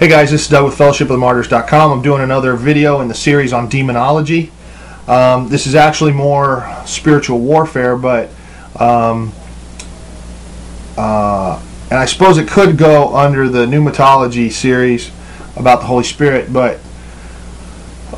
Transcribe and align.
Hey 0.00 0.08
guys, 0.08 0.30
this 0.30 0.44
is 0.44 0.48
Doug 0.48 0.64
with 0.64 0.78
fellowshipofthemartyrs.com. 0.78 1.92
I'm 1.92 2.00
doing 2.00 2.22
another 2.22 2.56
video 2.56 3.02
in 3.02 3.08
the 3.08 3.14
series 3.14 3.52
on 3.52 3.68
demonology. 3.68 4.50
Um, 5.06 5.50
this 5.50 5.66
is 5.66 5.74
actually 5.74 6.12
more 6.12 6.66
spiritual 6.86 7.40
warfare, 7.40 7.98
but 7.98 8.30
um, 8.76 9.30
uh, 10.96 11.62
and 11.90 11.98
I 11.98 12.06
suppose 12.06 12.38
it 12.38 12.48
could 12.48 12.78
go 12.78 13.14
under 13.14 13.50
the 13.50 13.66
pneumatology 13.66 14.50
series 14.50 15.10
about 15.56 15.80
the 15.80 15.86
Holy 15.86 16.04
Spirit, 16.04 16.50
but 16.50 16.80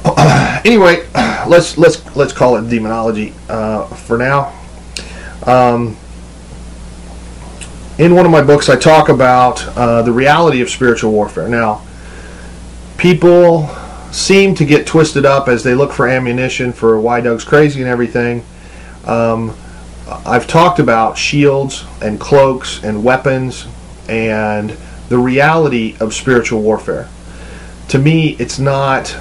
anyway, 0.65 1.05
let's 1.49 1.77
let's 1.77 2.15
let's 2.15 2.33
call 2.33 2.59
it 2.59 2.71
demonology 2.71 3.35
uh, 3.49 3.89
for 3.89 4.17
now. 4.17 4.57
Um, 5.47 5.97
in 7.99 8.15
one 8.15 8.25
of 8.25 8.33
my 8.33 8.43
books, 8.43 8.69
I 8.69 8.77
talk 8.77 9.09
about 9.09 9.67
uh, 9.77 10.03
the 10.03 10.13
reality 10.13 10.63
of 10.63 10.71
spiritual 10.71 11.13
warfare. 11.13 11.49
Now, 11.49 11.83
people 12.97 13.69
seem 14.13 14.55
to 14.55 14.65
get 14.65 14.87
twisted 14.87 15.27
up 15.27 15.49
as 15.49 15.63
they 15.63 15.75
look 15.75 15.93
for 15.93 16.07
ammunition 16.09 16.73
for 16.73 17.01
why 17.01 17.21
Doug's 17.21 17.45
crazy 17.45 17.81
and 17.81 17.91
everything. 17.91 18.45
Um, 19.05 19.55
I've 20.09 20.47
talked 20.47 20.79
about 20.79 21.19
shields 21.19 21.85
and 22.01 22.19
cloaks 22.19 22.83
and 22.83 23.05
weapons 23.05 23.67
and 24.09 24.77
the 25.09 25.19
reality 25.19 25.97
of 26.01 26.15
spiritual 26.15 26.63
warfare. 26.63 27.09
To 27.89 27.99
me, 27.99 28.37
it's 28.39 28.59
not 28.59 29.15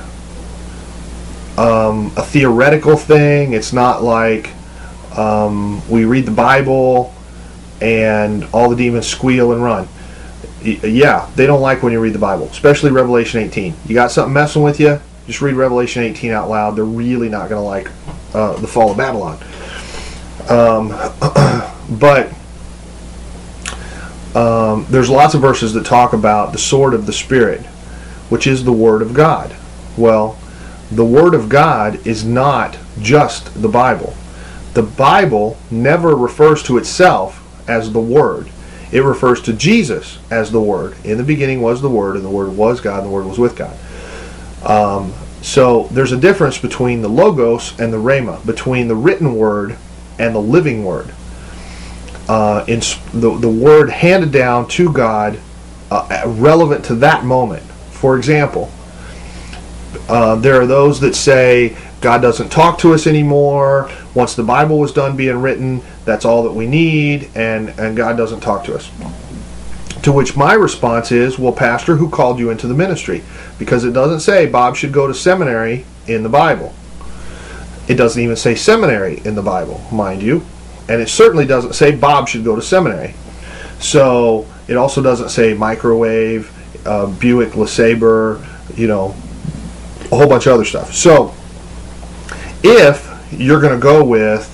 um, 1.57 2.11
a 2.15 2.23
theoretical 2.23 2.95
thing. 2.95 3.53
It's 3.53 3.73
not 3.73 4.01
like 4.01 4.49
um, 5.17 5.87
we 5.89 6.05
read 6.05 6.25
the 6.25 6.31
Bible 6.31 7.13
and 7.81 8.45
all 8.53 8.69
the 8.69 8.75
demons 8.75 9.07
squeal 9.07 9.51
and 9.51 9.63
run. 9.63 9.87
Yeah, 10.63 11.29
they 11.35 11.47
don't 11.47 11.61
like 11.61 11.81
when 11.81 11.91
you 11.91 11.99
read 11.99 12.13
the 12.13 12.19
Bible, 12.19 12.45
especially 12.45 12.91
Revelation 12.91 13.41
18. 13.41 13.73
You 13.87 13.95
got 13.95 14.11
something 14.11 14.33
messing 14.33 14.61
with 14.61 14.79
you? 14.79 15.01
Just 15.25 15.41
read 15.41 15.55
Revelation 15.55 16.03
18 16.03 16.31
out 16.31 16.49
loud. 16.49 16.75
They're 16.75 16.85
really 16.85 17.29
not 17.29 17.49
going 17.49 17.61
to 17.61 17.65
like 17.65 17.89
uh, 18.35 18.57
the 18.59 18.67
fall 18.67 18.91
of 18.91 18.97
Babylon. 18.97 19.39
Um, 20.49 20.89
but 21.99 22.31
um, 24.35 24.85
there's 24.89 25.09
lots 25.09 25.33
of 25.33 25.41
verses 25.41 25.73
that 25.73 25.85
talk 25.85 26.13
about 26.13 26.51
the 26.51 26.59
sword 26.59 26.93
of 26.93 27.05
the 27.05 27.13
Spirit, 27.13 27.61
which 28.29 28.45
is 28.45 28.63
the 28.63 28.71
Word 28.71 29.01
of 29.01 29.13
God. 29.13 29.55
Well, 29.97 30.37
the 30.91 31.05
Word 31.05 31.33
of 31.33 31.49
God 31.49 32.05
is 32.05 32.23
not 32.23 32.77
just 32.99 33.61
the 33.61 33.67
Bible. 33.67 34.13
The 34.73 34.83
Bible 34.83 35.57
never 35.69 36.15
refers 36.15 36.61
to 36.63 36.77
itself 36.77 37.40
as 37.67 37.91
the 37.91 37.99
Word. 37.99 38.49
It 38.91 39.03
refers 39.03 39.41
to 39.43 39.53
Jesus 39.53 40.19
as 40.29 40.51
the 40.51 40.61
Word. 40.61 40.95
In 41.05 41.17
the 41.17 41.23
beginning 41.23 41.61
was 41.61 41.81
the 41.81 41.89
Word, 41.89 42.15
and 42.15 42.25
the 42.25 42.29
Word 42.29 42.55
was 42.55 42.81
God, 42.81 42.99
and 42.99 43.07
the 43.07 43.11
Word 43.11 43.25
was 43.25 43.39
with 43.39 43.55
God. 43.55 43.77
Um, 44.63 45.13
so 45.41 45.87
there's 45.91 46.11
a 46.11 46.17
difference 46.17 46.57
between 46.57 47.01
the 47.01 47.07
Logos 47.07 47.79
and 47.79 47.91
the 47.91 47.97
Rhema, 47.97 48.45
between 48.45 48.87
the 48.87 48.95
written 48.95 49.35
Word 49.35 49.77
and 50.19 50.35
the 50.35 50.41
living 50.41 50.83
Word. 50.83 51.11
Uh, 52.27 52.63
in 52.67 52.79
the, 53.13 53.37
the 53.39 53.49
Word 53.49 53.89
handed 53.89 54.31
down 54.31 54.67
to 54.69 54.91
God, 54.91 55.39
uh, 55.89 56.23
relevant 56.27 56.85
to 56.85 56.95
that 56.95 57.25
moment. 57.25 57.63
For 57.91 58.17
example, 58.17 58.71
uh, 60.07 60.35
there 60.35 60.61
are 60.61 60.67
those 60.67 60.99
that 60.99 61.15
say 61.15 61.77
God 62.01 62.21
doesn't 62.21 62.49
talk 62.49 62.79
to 62.79 62.93
us 62.93 63.05
anymore. 63.05 63.89
Once 64.15 64.33
the 64.33 64.43
Bible 64.43 64.79
was 64.79 64.91
done 64.91 65.15
being 65.15 65.39
written, 65.41 65.81
that's 66.03 66.25
all 66.25 66.43
that 66.43 66.51
we 66.51 66.65
need, 66.65 67.29
and, 67.35 67.69
and 67.79 67.95
God 67.95 68.17
doesn't 68.17 68.41
talk 68.41 68.65
to 68.65 68.75
us. 68.75 68.89
To 70.01 70.11
which 70.11 70.35
my 70.35 70.53
response 70.53 71.11
is, 71.11 71.37
well, 71.37 71.53
Pastor, 71.53 71.95
who 71.95 72.09
called 72.09 72.39
you 72.39 72.49
into 72.49 72.65
the 72.65 72.73
ministry? 72.73 73.23
Because 73.59 73.83
it 73.83 73.93
doesn't 73.93 74.21
say 74.21 74.47
Bob 74.47 74.75
should 74.75 74.91
go 74.91 75.05
to 75.05 75.13
seminary 75.13 75.85
in 76.07 76.23
the 76.23 76.29
Bible. 76.29 76.73
It 77.87 77.95
doesn't 77.95 78.21
even 78.21 78.35
say 78.35 78.55
seminary 78.55 79.21
in 79.23 79.35
the 79.35 79.43
Bible, 79.43 79.79
mind 79.91 80.23
you. 80.23 80.43
And 80.89 80.99
it 81.01 81.09
certainly 81.09 81.45
doesn't 81.45 81.73
say 81.73 81.95
Bob 81.95 82.27
should 82.27 82.43
go 82.43 82.55
to 82.55 82.63
seminary. 82.63 83.13
So 83.79 84.47
it 84.67 84.75
also 84.75 85.03
doesn't 85.03 85.29
say 85.29 85.53
microwave, 85.53 86.51
uh, 86.87 87.05
Buick 87.19 87.49
LeSabre, 87.49 88.43
you 88.75 88.87
know, 88.87 89.15
a 90.11 90.15
whole 90.15 90.27
bunch 90.27 90.47
of 90.47 90.53
other 90.53 90.65
stuff. 90.65 90.95
So 90.95 91.35
if 92.63 93.09
you're 93.31 93.61
going 93.61 93.73
to 93.73 93.81
go 93.81 94.03
with 94.03 94.47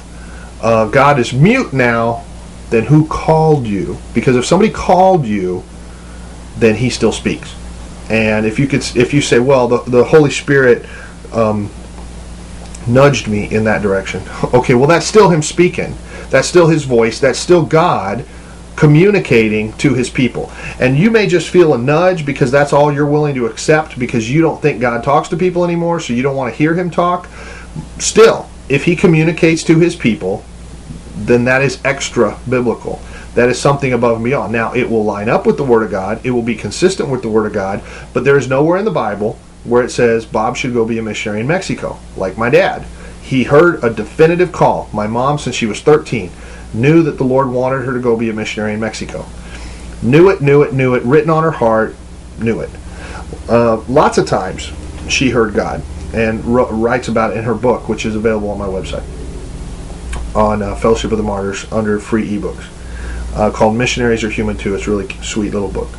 uh, 0.61 0.87
God 0.87 1.19
is 1.19 1.33
mute 1.33 1.73
now, 1.73 2.23
then 2.69 2.83
who 2.83 3.07
called 3.07 3.65
you? 3.65 3.97
Because 4.13 4.35
if 4.35 4.45
somebody 4.45 4.71
called 4.71 5.25
you, 5.25 5.63
then 6.57 6.75
He 6.75 6.89
still 6.89 7.11
speaks. 7.11 7.55
And 8.09 8.45
if 8.45 8.57
you 8.59 8.67
could, 8.67 8.83
if 8.95 9.13
you 9.13 9.21
say, 9.21 9.39
well, 9.39 9.67
the, 9.67 9.81
the 9.89 10.03
Holy 10.03 10.31
Spirit 10.31 10.85
um, 11.33 11.69
nudged 12.87 13.27
me 13.27 13.49
in 13.53 13.63
that 13.65 13.81
direction. 13.81 14.23
Okay, 14.53 14.73
well, 14.73 14.87
that's 14.87 15.05
still 15.05 15.29
Him 15.29 15.41
speaking. 15.41 15.95
That's 16.29 16.47
still 16.47 16.67
His 16.67 16.83
voice. 16.85 17.19
That's 17.19 17.39
still 17.39 17.65
God 17.65 18.25
communicating 18.75 19.73
to 19.73 19.93
His 19.93 20.09
people. 20.09 20.51
And 20.79 20.97
you 20.97 21.11
may 21.11 21.27
just 21.27 21.49
feel 21.49 21.73
a 21.73 21.77
nudge 21.77 22.25
because 22.25 22.51
that's 22.51 22.73
all 22.73 22.93
you're 22.93 23.05
willing 23.05 23.35
to 23.35 23.45
accept 23.45 23.99
because 23.99 24.29
you 24.29 24.41
don't 24.41 24.61
think 24.61 24.79
God 24.81 25.03
talks 25.03 25.29
to 25.29 25.37
people 25.37 25.63
anymore, 25.63 25.99
so 25.99 26.13
you 26.13 26.23
don't 26.23 26.35
want 26.35 26.53
to 26.53 26.57
hear 26.57 26.73
Him 26.73 26.89
talk. 26.89 27.27
Still, 27.99 28.47
if 28.69 28.85
he 28.85 28.95
communicates 28.95 29.63
to 29.63 29.79
his 29.79 29.95
people, 29.95 30.43
then 31.15 31.45
that 31.45 31.61
is 31.61 31.79
extra 31.83 32.37
biblical. 32.49 33.01
That 33.33 33.49
is 33.49 33.59
something 33.59 33.93
above 33.93 34.17
and 34.17 34.25
beyond. 34.25 34.51
Now, 34.51 34.73
it 34.73 34.89
will 34.89 35.03
line 35.03 35.29
up 35.29 35.45
with 35.45 35.57
the 35.57 35.63
Word 35.63 35.83
of 35.83 35.91
God, 35.91 36.25
it 36.25 36.31
will 36.31 36.41
be 36.41 36.55
consistent 36.55 37.09
with 37.09 37.21
the 37.21 37.29
Word 37.29 37.45
of 37.45 37.53
God, 37.53 37.83
but 38.13 38.23
there 38.23 38.37
is 38.37 38.47
nowhere 38.47 38.77
in 38.77 38.85
the 38.85 38.91
Bible 38.91 39.37
where 39.63 39.83
it 39.83 39.91
says 39.91 40.25
Bob 40.25 40.55
should 40.55 40.73
go 40.73 40.85
be 40.85 40.97
a 40.97 41.01
missionary 41.01 41.41
in 41.41 41.47
Mexico, 41.47 41.97
like 42.15 42.37
my 42.37 42.49
dad. 42.49 42.85
He 43.21 43.43
heard 43.43 43.83
a 43.83 43.89
definitive 43.89 44.51
call. 44.51 44.89
My 44.93 45.07
mom, 45.07 45.37
since 45.37 45.55
she 45.55 45.65
was 45.65 45.81
13, 45.81 46.31
knew 46.73 47.03
that 47.03 47.17
the 47.17 47.25
Lord 47.25 47.49
wanted 47.49 47.83
her 47.83 47.93
to 47.93 47.99
go 47.99 48.15
be 48.15 48.29
a 48.29 48.33
missionary 48.33 48.73
in 48.73 48.79
Mexico. 48.79 49.25
Knew 50.01 50.29
it, 50.29 50.41
knew 50.41 50.61
it, 50.61 50.73
knew 50.73 50.95
it, 50.95 51.03
written 51.03 51.29
on 51.29 51.43
her 51.43 51.51
heart, 51.51 51.95
knew 52.39 52.61
it. 52.61 52.69
Uh, 53.49 53.77
lots 53.89 54.17
of 54.17 54.25
times 54.25 54.71
she 55.09 55.29
heard 55.29 55.53
God 55.53 55.83
and 56.13 56.43
writes 56.45 57.07
about 57.07 57.31
it 57.31 57.37
in 57.37 57.43
her 57.43 57.55
book, 57.55 57.89
which 57.89 58.05
is 58.05 58.15
available 58.15 58.49
on 58.49 58.57
my 58.57 58.67
website 58.67 59.03
on 60.35 60.61
uh, 60.61 60.75
Fellowship 60.75 61.11
of 61.11 61.17
the 61.17 61.23
Martyrs 61.23 61.69
under 61.71 61.99
free 61.99 62.29
ebooks 62.29 62.67
uh, 63.35 63.51
called 63.51 63.75
Missionaries 63.75 64.23
Are 64.23 64.29
Human 64.29 64.57
Too. 64.57 64.75
It's 64.75 64.87
really 64.87 65.07
sweet 65.21 65.53
little 65.53 65.71
book. 65.71 65.89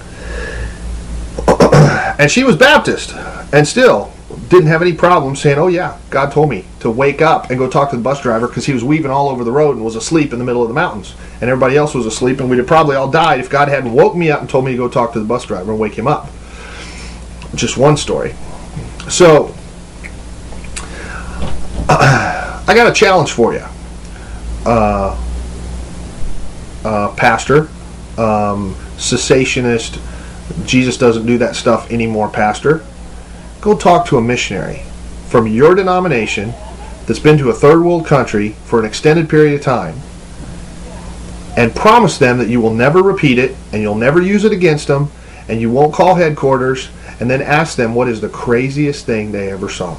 and 2.19 2.30
she 2.30 2.44
was 2.44 2.56
Baptist 2.56 3.14
and 3.52 3.66
still 3.66 4.12
didn't 4.48 4.69
have 4.69 4.82
any 4.82 4.92
problem 4.92 5.36
saying, 5.36 5.58
Oh, 5.58 5.66
yeah, 5.66 5.98
God 6.10 6.32
told 6.32 6.50
me 6.50 6.64
to 6.80 6.90
wake 6.90 7.20
up 7.22 7.50
and 7.50 7.58
go 7.58 7.69
talk 7.69 7.90
to 7.90 7.96
the 7.96 8.02
bus 8.02 8.22
driver 8.22 8.46
because 8.46 8.66
he 8.66 8.72
was 8.72 8.84
weaving 8.84 9.10
all 9.10 9.28
over 9.28 9.44
the 9.44 9.52
road 9.52 9.76
and 9.76 9.84
was 9.84 9.96
asleep 9.96 10.32
in 10.32 10.38
the 10.38 10.44
middle 10.44 10.62
of 10.62 10.69
the 10.69 10.75
mountains. 10.75 11.14
And 11.40 11.50
everybody 11.50 11.76
else 11.76 11.94
was 11.94 12.06
asleep, 12.06 12.40
and 12.40 12.50
we'd 12.50 12.58
have 12.58 12.66
probably 12.66 12.96
all 12.96 13.10
died 13.10 13.40
if 13.40 13.50
God 13.50 13.69
hadn't 13.69 13.92
woke 13.92 14.16
me 14.16 14.30
up 14.30 14.40
and 14.40 14.48
told 14.48 14.64
me 14.64 14.72
to 14.72 14.76
go 14.76 14.88
talk 14.88 15.12
to 15.12 15.20
the 15.20 15.25
bus 15.25 15.44
driver 15.44 15.70
and 15.70 15.80
wake 15.80 15.94
him 15.94 16.06
up. 16.06 16.28
Just 17.54 17.76
one 17.76 17.96
story. 17.96 18.34
So, 19.08 19.54
I 22.68 22.74
got 22.74 22.86
a 22.86 22.92
challenge 22.92 23.32
for 23.32 23.54
you, 23.54 23.64
uh, 24.66 25.18
uh, 26.84 27.14
Pastor, 27.14 27.60
um, 28.18 28.74
cessationist. 28.98 29.98
Jesus 30.66 30.98
doesn't 30.98 31.24
do 31.24 31.38
that 31.38 31.56
stuff 31.56 31.90
anymore, 31.90 32.28
Pastor. 32.28 32.84
Go 33.62 33.74
talk 33.74 34.06
to 34.08 34.18
a 34.18 34.20
missionary 34.20 34.82
from 35.28 35.46
your 35.46 35.74
denomination 35.74 36.52
that's 37.06 37.18
been 37.18 37.38
to 37.38 37.48
a 37.48 37.54
third 37.54 37.82
world 37.82 38.04
country 38.04 38.50
for 38.66 38.78
an 38.78 38.84
extended 38.84 39.30
period 39.30 39.54
of 39.54 39.62
time 39.62 39.98
and 41.56 41.74
promise 41.74 42.18
them 42.18 42.36
that 42.36 42.48
you 42.48 42.60
will 42.60 42.74
never 42.74 43.02
repeat 43.02 43.38
it 43.38 43.56
and 43.72 43.80
you'll 43.80 43.94
never 43.94 44.20
use 44.20 44.44
it 44.44 44.52
against 44.52 44.88
them 44.88 45.10
and 45.48 45.58
you 45.62 45.70
won't 45.70 45.94
call 45.94 46.16
headquarters 46.16 46.90
and 47.19 47.31
then 47.31 47.40
ask 47.40 47.78
them 47.78 47.94
what 47.94 48.10
is 48.10 48.20
the 48.20 48.28
craziest 48.28 49.06
thing 49.06 49.32
they 49.32 49.50
ever 49.50 49.70
saw 49.70 49.98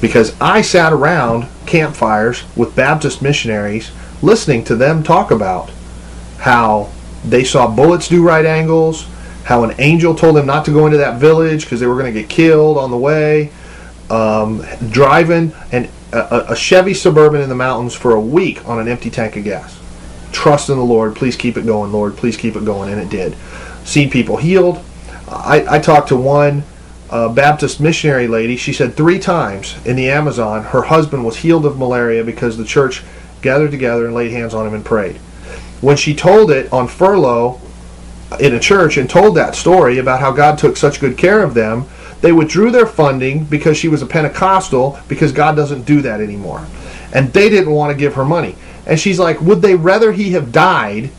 because 0.00 0.38
I 0.40 0.62
sat 0.62 0.92
around 0.92 1.48
campfires 1.66 2.44
with 2.56 2.76
Baptist 2.76 3.22
missionaries 3.22 3.90
listening 4.22 4.64
to 4.64 4.76
them 4.76 5.02
talk 5.02 5.30
about 5.30 5.70
how 6.38 6.90
they 7.24 7.44
saw 7.44 7.66
bullets 7.68 8.08
do 8.08 8.22
right 8.22 8.44
angles, 8.44 9.06
how 9.44 9.64
an 9.64 9.74
angel 9.78 10.14
told 10.14 10.36
them 10.36 10.46
not 10.46 10.64
to 10.64 10.72
go 10.72 10.86
into 10.86 10.98
that 10.98 11.18
village 11.20 11.64
because 11.64 11.80
they 11.80 11.86
were 11.86 11.98
going 11.98 12.12
to 12.12 12.20
get 12.20 12.28
killed 12.28 12.78
on 12.78 12.90
the 12.90 12.96
way, 12.96 13.50
um, 14.10 14.64
driving 14.90 15.52
an, 15.72 15.88
a, 16.12 16.46
a 16.50 16.56
Chevy 16.56 16.94
Suburban 16.94 17.40
in 17.40 17.48
the 17.48 17.54
mountains 17.54 17.94
for 17.94 18.14
a 18.14 18.20
week 18.20 18.66
on 18.68 18.78
an 18.78 18.88
empty 18.88 19.10
tank 19.10 19.36
of 19.36 19.44
gas. 19.44 19.78
Trust 20.32 20.68
in 20.68 20.76
the 20.76 20.84
Lord. 20.84 21.16
Please 21.16 21.36
keep 21.36 21.56
it 21.56 21.66
going, 21.66 21.92
Lord. 21.92 22.16
Please 22.16 22.36
keep 22.36 22.56
it 22.56 22.64
going. 22.64 22.92
And 22.92 23.00
it 23.00 23.08
did. 23.08 23.36
Seen 23.84 24.10
people 24.10 24.36
healed. 24.36 24.82
I, 25.28 25.76
I 25.76 25.78
talked 25.78 26.08
to 26.08 26.16
one 26.16 26.62
a 27.10 27.28
Baptist 27.28 27.80
missionary 27.80 28.28
lady, 28.28 28.56
she 28.56 28.72
said 28.72 28.94
three 28.94 29.18
times 29.18 29.74
in 29.86 29.96
the 29.96 30.10
Amazon 30.10 30.62
her 30.62 30.82
husband 30.82 31.24
was 31.24 31.36
healed 31.36 31.64
of 31.64 31.78
malaria 31.78 32.22
because 32.22 32.56
the 32.56 32.64
church 32.64 33.02
gathered 33.40 33.70
together 33.70 34.06
and 34.06 34.14
laid 34.14 34.30
hands 34.30 34.54
on 34.54 34.66
him 34.66 34.74
and 34.74 34.84
prayed. 34.84 35.16
When 35.80 35.96
she 35.96 36.14
told 36.14 36.50
it 36.50 36.72
on 36.72 36.88
furlough 36.88 37.60
in 38.40 38.54
a 38.54 38.60
church 38.60 38.96
and 38.96 39.08
told 39.08 39.36
that 39.36 39.54
story 39.54 39.98
about 39.98 40.20
how 40.20 40.32
God 40.32 40.58
took 40.58 40.76
such 40.76 41.00
good 41.00 41.16
care 41.16 41.42
of 41.42 41.54
them, 41.54 41.86
they 42.20 42.32
withdrew 42.32 42.70
their 42.70 42.86
funding 42.86 43.44
because 43.44 43.76
she 43.76 43.88
was 43.88 44.02
a 44.02 44.06
Pentecostal 44.06 44.98
because 45.08 45.32
God 45.32 45.54
doesn't 45.54 45.82
do 45.82 46.02
that 46.02 46.20
anymore. 46.20 46.66
And 47.14 47.32
they 47.32 47.48
didn't 47.48 47.72
want 47.72 47.92
to 47.92 47.98
give 47.98 48.14
her 48.14 48.24
money. 48.24 48.56
And 48.86 48.98
she's 48.98 49.18
like, 49.18 49.40
would 49.40 49.62
they 49.62 49.74
rather 49.76 50.12
he 50.12 50.32
have 50.32 50.50
died 50.50 51.10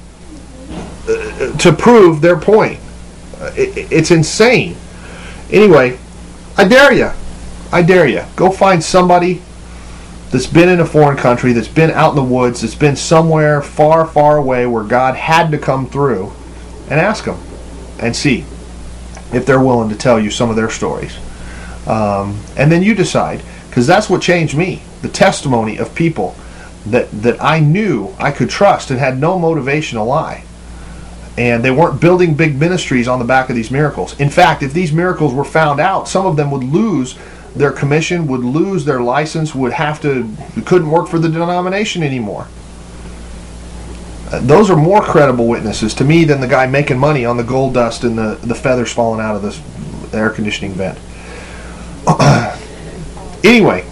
uh, 1.07 1.57
to 1.57 1.71
prove 1.71 2.21
their 2.21 2.38
point? 2.38 2.80
Uh, 3.39 3.51
it's 3.56 4.12
insane. 4.12 4.75
Anyway, 5.51 5.98
I 6.57 6.68
dare 6.68 6.94
you. 6.94 7.12
I 7.72 7.81
dare 7.81 8.07
you. 8.07 8.24
Go 8.36 8.51
find 8.51 8.84
somebody 8.84 9.42
that's 10.31 10.48
been 10.48 10.69
in 10.69 10.80
a 10.80 10.86
foreign 10.86 11.18
country, 11.18 11.54
that's 11.54 11.68
been 11.68 11.92
out 11.92 12.12
in 12.12 12.16
the 12.16 12.24
woods, 12.24 12.62
that's 12.62 12.75
been 12.75 12.96
somewhere 12.96 13.62
far, 13.62 14.06
far 14.06 14.38
away 14.38 14.68
where 14.68 14.84
God 14.84 15.16
had 15.16 15.50
to 15.51 15.57
come 15.57 15.88
through, 15.88 16.31
and 16.90 17.00
ask 17.00 17.25
them 17.25 17.40
and 18.00 18.16
see 18.16 18.42
if 19.34 19.46
they're 19.46 19.62
willing 19.62 19.90
to 19.90 19.96
tell 19.96 20.19
you 20.19 20.30
some 20.30 20.50
of 20.50 20.56
their 20.56 20.69
stories. 20.69 21.18
Um, 21.88 22.40
and 22.57 22.72
then 22.72 22.84
you 22.84 22.94
decide, 22.94 23.42
because 23.69 23.88
that's 23.88 24.10
what 24.10 24.22
changed 24.22 24.56
me 24.56 24.81
the 25.01 25.10
testimony 25.10 25.78
of 25.78 25.96
people 25.96 26.36
that, 26.86 27.10
that 27.12 27.42
I 27.42 27.60
knew 27.60 28.13
I 28.19 28.31
could 28.31 28.50
trust 28.50 28.92
and 28.92 29.00
had 29.00 29.19
no 29.19 29.40
motivation 29.40 29.98
to 29.98 30.04
lie. 30.04 30.44
And 31.39 31.63
they 31.63 31.71
weren't 31.71 32.01
building 32.01 32.33
big 32.33 32.59
ministries 32.59 33.07
on 33.07 33.18
the 33.18 33.24
back 33.24 33.50
of 33.50 33.56
these 33.56 33.71
miracles. 33.71 34.19
In 34.19 34.30
fact, 34.30 34.62
if 34.62 34.74
these 34.74 34.91
miracles 34.91 35.33
were 35.33 35.45
found 35.45 35.80
out, 35.80 36.09
some 36.09 36.25
of 36.25 36.36
them 36.36 36.51
would 36.51 36.65
lose 36.65 37.18
their 37.56 37.71
commission, 37.71 38.27
would 38.27 38.44
lose 38.44 38.83
their 38.83 39.01
license, 39.01 39.56
would 39.56 39.71
have 39.71 40.01
to, 40.01 40.30
couldn't 40.65 40.91
work 40.91 41.07
for 41.07 41.18
the 41.18 41.30
denomination 41.30 42.03
anymore. 42.03 42.45
Uh, 44.30 44.41
those 44.41 44.69
are 44.69 44.75
more 44.75 45.01
credible 45.01 45.47
witnesses 45.47 45.94
to 45.94 46.03
me 46.03 46.25
than 46.25 46.41
the 46.41 46.47
guy 46.47 46.68
making 46.68 47.00
money 47.00 47.24
on 47.24 47.38
the 47.38 47.44
gold 47.44 47.74
dust 47.74 48.03
and 48.03 48.18
the, 48.18 48.38
the 48.44 48.53
feathers 48.53 48.91
falling 48.91 49.21
out 49.21 49.33
of 49.33 49.41
this 49.41 49.62
air 50.13 50.30
conditioning 50.30 50.74
vent. 50.74 51.00
anyway, 53.45 53.89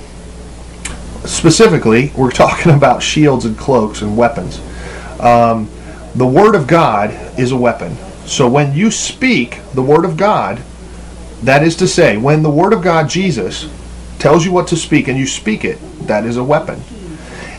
specifically, 1.23 2.11
we're 2.17 2.29
talking 2.45 2.73
about 2.73 3.01
shields 3.01 3.45
and 3.45 3.57
cloaks 3.57 4.01
and 4.01 4.17
weapons. 4.17 4.59
Um, 5.21 5.69
the 6.17 6.25
Word 6.25 6.55
of 6.55 6.65
God 6.65 7.11
is 7.39 7.51
a 7.51 7.57
weapon. 7.57 7.95
So 8.25 8.49
when 8.49 8.73
you 8.73 8.89
speak 8.89 9.61
the 9.73 9.83
Word 9.83 10.03
of 10.03 10.17
God, 10.17 10.61
that 11.43 11.61
is 11.61 11.75
to 11.77 11.87
say, 11.87 12.17
when 12.17 12.41
the 12.41 12.49
Word 12.49 12.73
of 12.73 12.81
God, 12.81 13.07
Jesus, 13.07 13.69
tells 14.17 14.43
you 14.43 14.51
what 14.51 14.67
to 14.69 14.75
speak 14.75 15.07
and 15.07 15.17
you 15.17 15.27
speak 15.27 15.63
it, 15.63 15.77
that 16.07 16.25
is 16.25 16.37
a 16.37 16.43
weapon. 16.43 16.81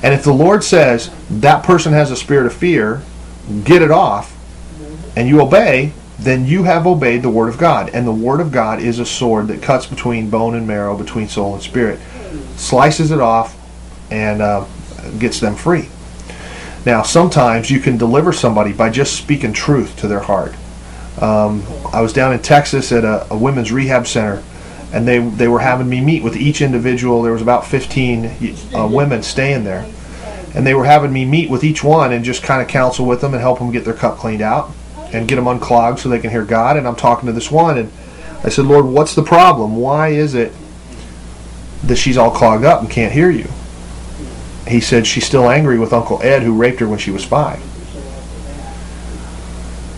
And 0.03 0.13
if 0.13 0.25
the 0.25 0.33
Lord 0.33 0.65
says 0.65 1.11
that 1.31 1.65
person 1.65 1.93
has 1.93 2.11
a 2.11 2.17
spirit 2.17 2.47
of 2.47 2.53
fear, 2.53 3.03
get 3.63 3.81
it 3.81 3.93
off, 3.93 4.35
and 5.17 5.29
you 5.29 5.41
obey, 5.41 5.93
then 6.19 6.45
you 6.45 6.65
have 6.65 6.85
obeyed 6.85 7.23
the 7.23 7.31
Word 7.31 7.49
of 7.49 7.59
God. 7.59 7.91
And 7.91 8.05
the 8.05 8.13
Word 8.13 8.41
of 8.41 8.51
God 8.51 8.81
is 8.81 8.99
a 8.99 9.07
sword 9.07 9.47
that 9.49 9.63
cuts 9.63 9.87
between 9.87 10.31
bone 10.31 10.57
and 10.57 10.67
marrow, 10.67 10.99
between 10.99 11.29
soul 11.29 11.55
and 11.55 11.63
spirit, 11.63 12.01
slices 12.57 13.13
it 13.13 13.21
off, 13.21 13.57
and 14.11 14.43
uh, 14.43 14.67
gets 15.21 15.39
them 15.39 15.55
free. 15.55 15.89
Now, 16.87 17.03
sometimes 17.03 17.71
you 17.71 17.81
can 17.81 17.99
deliver 17.99 18.33
somebody 18.33 18.73
by 18.73 18.91
just 18.91 19.17
speaking 19.17 19.53
truth 19.53 19.97
to 19.99 20.09
their 20.09 20.21
heart. 20.21 20.55
Um, 21.21 21.65
I 21.93 22.01
was 22.01 22.13
down 22.13 22.33
in 22.33 22.41
Texas 22.41 22.93
at 22.93 23.05
a, 23.05 23.27
a, 23.33 23.37
women's 23.37 23.73
rehab 23.73 24.07
center, 24.07 24.43
and 24.93 25.07
they 25.07 25.19
they 25.19 25.49
were 25.49 25.59
having 25.59 25.89
me 25.89 26.01
meet 26.01 26.23
with 26.23 26.37
each 26.37 26.63
individual. 26.63 27.23
There 27.23 27.33
was 27.33 27.43
about 27.43 27.67
15 27.67 28.55
uh, 28.75 28.87
women 28.87 29.25
staying 29.25 29.65
there, 29.65 29.85
and 30.55 30.65
they 30.65 30.75
were 30.75 30.85
having 30.85 31.13
me 31.13 31.25
meet 31.25 31.51
with 31.51 31.65
each 31.65 31.83
one 31.83 32.13
and 32.13 32.25
just 32.25 32.45
kind 32.45 32.63
of 32.63 32.69
counsel 32.69 33.05
with 33.05 33.21
them 33.21 33.35
and 33.35 33.41
help 33.41 33.59
them 33.59 33.73
get 33.73 33.85
their 33.85 33.95
cup 33.95 34.17
cleaned 34.17 34.43
out 34.43 34.71
and 35.13 35.27
get 35.27 35.37
them 35.37 35.49
unclogged 35.49 35.99
so 35.99 36.09
they 36.09 36.21
can 36.21 36.31
hear 36.31 36.45
God. 36.45 36.77
And 36.77 36.87
I'm 36.87 36.97
talking 36.97 37.27
to 37.27 37.33
this 37.33 37.51
one, 37.51 37.79
and 37.79 37.93
I 38.45 38.49
said, 38.51 38.67
Lord, 38.67 38.85
what's 38.85 39.17
the 39.17 39.25
problem? 39.25 39.77
Why 39.77 40.09
is 40.09 40.35
it 40.35 40.53
that 41.85 41.97
she's 41.97 42.17
all 42.17 42.31
clogged 42.31 42.65
up 42.65 42.81
and 42.81 42.89
can't 42.89 43.13
hear 43.13 43.31
you? 43.31 43.49
He 44.69 44.81
said 44.81 45.07
she's 45.07 45.27
still 45.27 45.49
angry 45.49 45.79
with 45.79 45.93
Uncle 45.93 46.23
Ed 46.23 46.43
who 46.43 46.55
raped 46.55 46.81
her 46.81 46.89
when 46.89 46.99
she 46.99 47.11
was 47.11 47.25
five. 47.25 47.63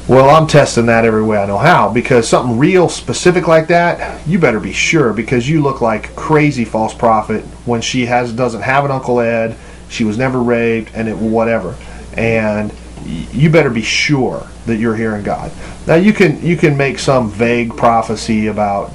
Well, 0.08 0.28
I'm 0.28 0.48
testing 0.48 0.86
that 0.86 1.04
every 1.04 1.22
way 1.22 1.38
I 1.38 1.46
know 1.46 1.58
how 1.58 1.88
because 1.92 2.28
something 2.28 2.58
real 2.58 2.88
specific 2.88 3.46
like 3.46 3.68
that, 3.68 4.26
you 4.26 4.40
better 4.40 4.58
be 4.58 4.72
sure 4.72 5.12
because 5.12 5.48
you 5.48 5.62
look 5.62 5.80
like 5.80 6.16
crazy 6.16 6.64
false 6.64 6.92
prophet 6.92 7.44
when 7.64 7.80
she 7.80 8.06
has 8.06 8.32
doesn't 8.32 8.62
have 8.62 8.84
an 8.84 8.90
Uncle 8.90 9.20
Ed, 9.20 9.56
she 9.88 10.02
was 10.02 10.18
never 10.18 10.40
raped, 10.42 10.90
and 10.94 11.08
it 11.08 11.16
whatever. 11.16 11.76
And 12.14 12.72
you 13.06 13.50
better 13.50 13.70
be 13.70 13.82
sure 13.82 14.46
that 14.66 14.78
you're 14.78 14.96
hearing 14.96 15.22
God. 15.22 15.52
Now 15.86 15.94
you 15.94 16.12
can 16.12 16.44
you 16.44 16.56
can 16.56 16.76
make 16.76 16.98
some 16.98 17.30
vague 17.30 17.76
prophecy 17.76 18.48
about, 18.48 18.92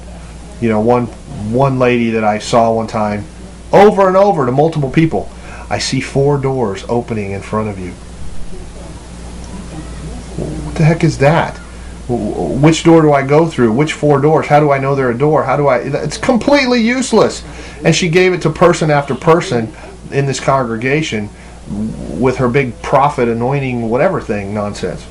you 0.60 0.68
know, 0.68 0.80
one 0.80 1.06
one 1.50 1.78
lady 1.78 2.10
that 2.10 2.24
I 2.24 2.40
saw 2.40 2.72
one 2.72 2.86
time 2.86 3.24
over 3.72 4.06
and 4.06 4.18
over 4.18 4.44
to 4.44 4.52
multiple 4.52 4.90
people. 4.90 5.30
I 5.68 5.78
see 5.78 6.00
four 6.00 6.38
doors 6.38 6.84
opening 6.88 7.32
in 7.32 7.42
front 7.42 7.68
of 7.68 7.78
you 7.78 7.92
What 10.66 10.74
the 10.76 10.84
heck 10.84 11.04
is 11.04 11.18
that? 11.18 11.56
Which 12.08 12.84
door 12.84 13.02
do 13.02 13.12
I 13.12 13.26
go 13.26 13.46
through? 13.48 13.72
Which 13.72 13.94
four 13.94 14.20
doors? 14.20 14.46
How 14.46 14.60
do 14.60 14.70
I 14.70 14.78
know 14.78 14.94
they're 14.94 15.10
a 15.10 15.18
door? 15.18 15.42
How 15.42 15.56
do 15.56 15.66
I? 15.66 15.78
It's 15.78 16.18
completely 16.18 16.80
useless. 16.80 17.42
And 17.84 17.94
she 17.96 18.08
gave 18.08 18.32
it 18.32 18.42
to 18.42 18.50
person 18.50 18.90
after 18.90 19.14
person 19.14 19.72
in 20.12 20.26
this 20.26 20.38
congregation 20.38 21.28
with 21.68 22.36
her 22.36 22.48
big 22.48 22.80
prophet 22.82 23.28
anointing 23.28 23.88
whatever 23.88 24.20
thing 24.20 24.54
nonsense. 24.54 25.04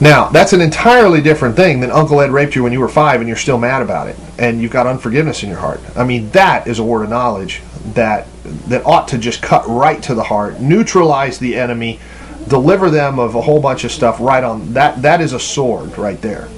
Now, 0.00 0.28
that's 0.28 0.52
an 0.52 0.60
entirely 0.60 1.20
different 1.20 1.56
thing 1.56 1.80
than 1.80 1.90
Uncle 1.90 2.20
Ed 2.20 2.30
raped 2.30 2.54
you 2.54 2.62
when 2.62 2.72
you 2.72 2.80
were 2.80 2.88
five 2.88 3.20
and 3.20 3.28
you're 3.28 3.36
still 3.36 3.58
mad 3.58 3.82
about 3.82 4.08
it 4.08 4.16
and 4.38 4.60
you've 4.60 4.72
got 4.72 4.86
unforgiveness 4.86 5.42
in 5.42 5.48
your 5.48 5.58
heart. 5.58 5.80
I 5.94 6.04
mean, 6.04 6.30
that 6.30 6.66
is 6.66 6.78
a 6.78 6.84
word 6.84 7.04
of 7.04 7.10
knowledge 7.10 7.62
that 7.94 8.26
that 8.66 8.84
ought 8.84 9.08
to 9.08 9.18
just 9.18 9.42
cut 9.42 9.66
right 9.66 10.02
to 10.02 10.14
the 10.14 10.24
heart, 10.24 10.60
neutralize 10.60 11.38
the 11.38 11.56
enemy, 11.56 12.00
deliver 12.48 12.90
them 12.90 13.18
of 13.18 13.34
a 13.34 13.40
whole 13.40 13.60
bunch 13.60 13.84
of 13.84 13.92
stuff 13.92 14.20
right 14.20 14.44
on 14.44 14.72
that 14.74 15.02
that 15.02 15.20
is 15.20 15.32
a 15.32 15.40
sword 15.40 15.96
right 15.98 16.20
there 16.20 16.48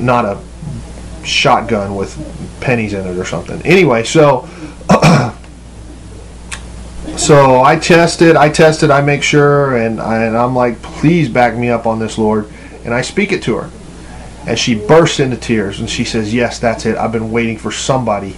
not 0.00 0.24
a 0.24 0.38
shotgun 1.24 1.94
with 1.94 2.16
pennies 2.60 2.92
in 2.94 3.06
it 3.06 3.16
or 3.16 3.24
something. 3.24 3.60
Anyway 3.62 4.04
so 4.04 4.48
so 7.16 7.62
I 7.62 7.78
tested 7.80 8.36
I 8.36 8.48
tested 8.48 8.90
I 8.90 9.00
make 9.00 9.22
sure 9.22 9.76
and, 9.76 10.00
I, 10.00 10.24
and 10.24 10.36
I'm 10.36 10.54
like 10.54 10.80
please 10.82 11.28
back 11.28 11.56
me 11.56 11.68
up 11.68 11.86
on 11.86 11.98
this 11.98 12.18
Lord. 12.18 12.50
And 12.84 12.92
I 12.92 13.02
speak 13.02 13.30
it 13.30 13.44
to 13.44 13.56
her. 13.56 13.70
And 14.48 14.58
she 14.58 14.74
bursts 14.74 15.20
into 15.20 15.36
tears 15.36 15.78
and 15.78 15.88
she 15.88 16.04
says 16.04 16.34
yes 16.34 16.58
that's 16.58 16.84
it. 16.86 16.96
I've 16.96 17.12
been 17.12 17.30
waiting 17.30 17.58
for 17.58 17.70
somebody 17.70 18.36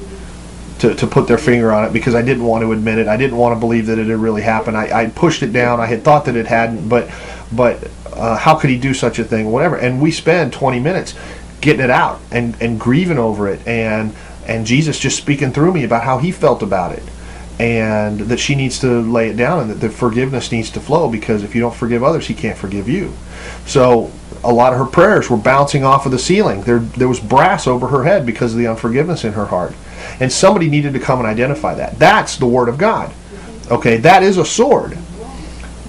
to, 0.85 0.95
to 0.95 1.07
put 1.07 1.26
their 1.26 1.38
finger 1.38 1.73
on 1.73 1.85
it 1.85 1.93
because 1.95 2.14
I 2.14 2.21
didn't 2.21 2.45
want 2.45 2.62
to 2.62 2.73
admit 2.73 2.99
it. 2.99 3.09
I 3.09 3.17
didn't 3.17 3.38
want 3.38 3.57
to 3.57 3.61
believe 3.61 3.87
that 3.87 3.99
it 3.99 4.07
had 4.07 4.19
really 4.19 4.43
happened. 4.43 4.76
I, 4.76 5.05
I 5.05 5.07
pushed 5.07 5.43
it 5.43 5.53
down. 5.53 5.81
I 5.81 5.87
had 5.87 6.03
thought 6.03 6.26
that 6.26 6.37
it 6.37 6.47
hadn't, 6.47 6.88
but 6.88 7.11
but 7.50 7.91
uh, 8.12 8.37
how 8.37 8.55
could 8.57 8.69
he 8.69 8.79
do 8.79 8.93
such 8.93 9.19
a 9.19 9.25
thing? 9.25 9.50
Whatever. 9.50 9.76
And 9.76 10.03
we 10.03 10.11
spend 10.11 10.53
20 10.53 10.81
minutes 10.81 11.14
getting 11.62 11.83
it 11.83 11.91
out 11.91 12.21
and, 12.31 12.61
and 12.61 12.79
grieving 12.79 13.19
over 13.19 13.49
it 13.49 13.67
and 13.67 14.14
and 14.47 14.67
Jesus 14.67 14.99
just 14.99 15.17
speaking 15.17 15.53
through 15.53 15.73
me 15.73 15.85
about 15.85 16.03
how 16.03 16.19
he 16.19 16.31
felt 16.31 16.62
about 16.62 16.93
it 16.93 17.03
and 17.59 18.21
that 18.21 18.38
she 18.38 18.55
needs 18.55 18.81
to 18.81 19.00
lay 19.00 19.31
it 19.31 19.38
down 19.38 19.61
and 19.61 19.71
that 19.71 19.81
the 19.81 19.88
forgiveness 19.88 20.53
needs 20.53 20.69
to 20.73 20.81
flow 20.81 21.09
because 21.09 21.43
if 21.43 21.55
you 21.55 21.62
don't 21.62 21.75
forgive 21.75 22.03
others, 22.03 22.26
he 22.26 22.35
can't 22.35 22.59
forgive 22.59 22.88
you. 22.88 23.14
So 23.64 24.11
a 24.43 24.53
lot 24.53 24.75
of 24.75 24.79
her 24.79 24.85
prayers 24.85 25.31
were 25.31 25.38
bouncing 25.38 25.83
off 25.83 26.05
of 26.05 26.12
the 26.12 26.19
ceiling. 26.19 26.61
There, 26.62 26.81
there 26.81 27.09
was 27.09 27.21
brass 27.21 27.67
over 27.67 27.88
her 27.88 28.05
head 28.05 28.26
because 28.26 28.53
of 28.53 28.59
the 28.59 28.67
unforgiveness 28.67 29.25
in 29.25 29.33
her 29.33 29.47
heart. 29.47 29.73
And 30.21 30.33
somebody 30.33 30.69
needed 30.69 30.93
to 30.93 31.01
come 31.01 31.19
and 31.19 31.29
identify 31.29 31.75
that. 31.75 31.99
That's 31.99 32.37
the 32.37 32.47
Word 32.47 32.69
of 32.69 32.79
God. 32.79 33.13
Okay, 33.71 33.97
that 33.99 34.23
is 34.23 34.39
a 34.39 34.45
sword. 34.45 34.97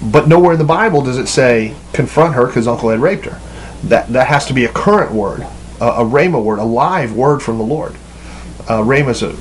But 0.02 0.28
nowhere 0.28 0.52
in 0.52 0.58
the 0.58 0.64
Bible 0.64 1.02
does 1.02 1.18
it 1.18 1.26
say 1.26 1.74
confront 1.92 2.34
her 2.34 2.46
because 2.46 2.68
Uncle 2.68 2.90
Ed 2.90 3.00
raped 3.00 3.24
her. 3.24 3.40
That, 3.84 4.08
that 4.08 4.26
has 4.26 4.46
to 4.46 4.54
be 4.54 4.64
a 4.64 4.72
current 4.72 5.12
word, 5.12 5.42
a, 5.80 5.84
a 5.84 6.04
rhema 6.04 6.42
word, 6.42 6.58
a 6.58 6.64
live 6.64 7.14
word 7.14 7.40
from 7.40 7.58
the 7.58 7.64
Lord. 7.64 7.94
Uh, 8.68 8.82
rhema 8.82 9.10
is 9.10 9.22
a 9.22 9.34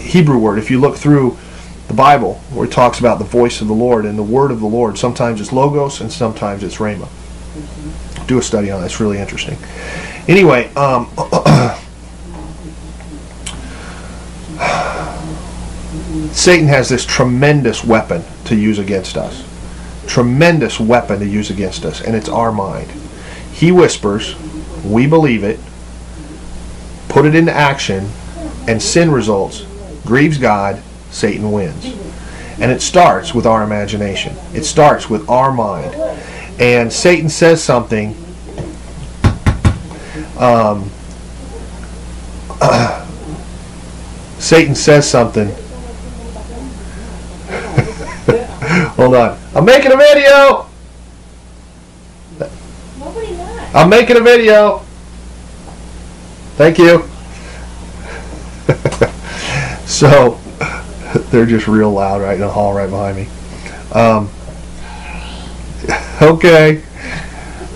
Hebrew 0.00 0.38
word. 0.38 0.58
If 0.58 0.70
you 0.70 0.80
look 0.80 0.96
through 0.96 1.36
the 1.88 1.94
Bible, 1.94 2.34
where 2.52 2.66
it 2.66 2.72
talks 2.72 3.00
about 3.00 3.18
the 3.18 3.24
voice 3.24 3.60
of 3.60 3.68
the 3.68 3.74
Lord 3.74 4.04
and 4.04 4.18
the 4.18 4.22
word 4.22 4.50
of 4.50 4.60
the 4.60 4.66
Lord, 4.66 4.96
sometimes 4.98 5.40
it's 5.40 5.52
logos 5.52 6.00
and 6.00 6.10
sometimes 6.10 6.62
it's 6.62 6.76
rhema. 6.76 7.08
Do 8.26 8.38
a 8.38 8.42
study 8.42 8.70
on 8.70 8.80
that. 8.80 8.86
It's 8.86 9.00
really 9.00 9.18
interesting. 9.18 9.58
Anyway, 10.28 10.72
um, 10.74 11.10
Satan 16.32 16.66
has 16.66 16.88
this 16.88 17.04
tremendous 17.04 17.84
weapon 17.84 18.24
to 18.46 18.56
use 18.56 18.78
against 18.78 19.16
us. 19.16 19.46
Tremendous 20.06 20.80
weapon 20.80 21.20
to 21.20 21.26
use 21.26 21.50
against 21.50 21.84
us, 21.84 22.00
and 22.00 22.16
it's 22.16 22.28
our 22.28 22.50
mind. 22.50 22.90
He 23.52 23.70
whispers, 23.70 24.34
we 24.82 25.06
believe 25.06 25.44
it, 25.44 25.60
put 27.08 27.26
it 27.26 27.34
into 27.34 27.52
action, 27.52 28.08
and 28.66 28.82
sin 28.82 29.10
results. 29.10 29.66
Grieves 30.06 30.38
God, 30.38 30.82
Satan 31.10 31.52
wins. 31.52 31.84
And 32.58 32.72
it 32.72 32.80
starts 32.80 33.34
with 33.34 33.46
our 33.46 33.62
imagination. 33.62 34.34
It 34.54 34.64
starts 34.64 35.10
with 35.10 35.28
our 35.28 35.52
mind. 35.52 35.94
and 36.58 36.92
Satan 36.92 37.28
says 37.28 37.62
something, 37.62 38.16
um, 40.38 40.90
Satan 44.38 44.74
says 44.74 45.08
something. 45.08 45.54
Hold 48.96 49.14
on. 49.14 49.38
I'm 49.54 49.64
making 49.64 49.92
a 49.92 49.96
video. 49.96 50.66
I'm 53.74 53.88
making 53.88 54.18
a 54.18 54.20
video. 54.20 54.80
Thank 56.56 56.76
you. 56.76 57.08
so 59.86 60.38
they're 61.30 61.46
just 61.46 61.68
real 61.68 61.90
loud 61.90 62.20
right 62.20 62.34
in 62.34 62.40
the 62.40 62.50
hall 62.50 62.74
right 62.74 62.90
behind 62.90 63.16
me. 63.16 63.28
Um, 63.92 64.28
okay. 66.22 66.82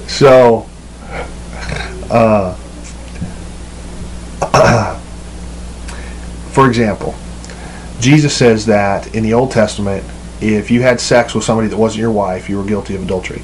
So, 0.06 0.66
uh, 2.10 2.54
for 6.52 6.68
example, 6.68 7.14
Jesus 8.00 8.36
says 8.36 8.66
that 8.66 9.14
in 9.14 9.22
the 9.22 9.32
Old 9.32 9.50
Testament, 9.50 10.04
if 10.40 10.70
you 10.70 10.82
had 10.82 11.00
sex 11.00 11.34
with 11.34 11.44
somebody 11.44 11.68
that 11.68 11.76
wasn't 11.76 12.00
your 12.00 12.10
wife, 12.10 12.48
you 12.48 12.58
were 12.58 12.64
guilty 12.64 12.94
of 12.94 13.02
adultery. 13.02 13.42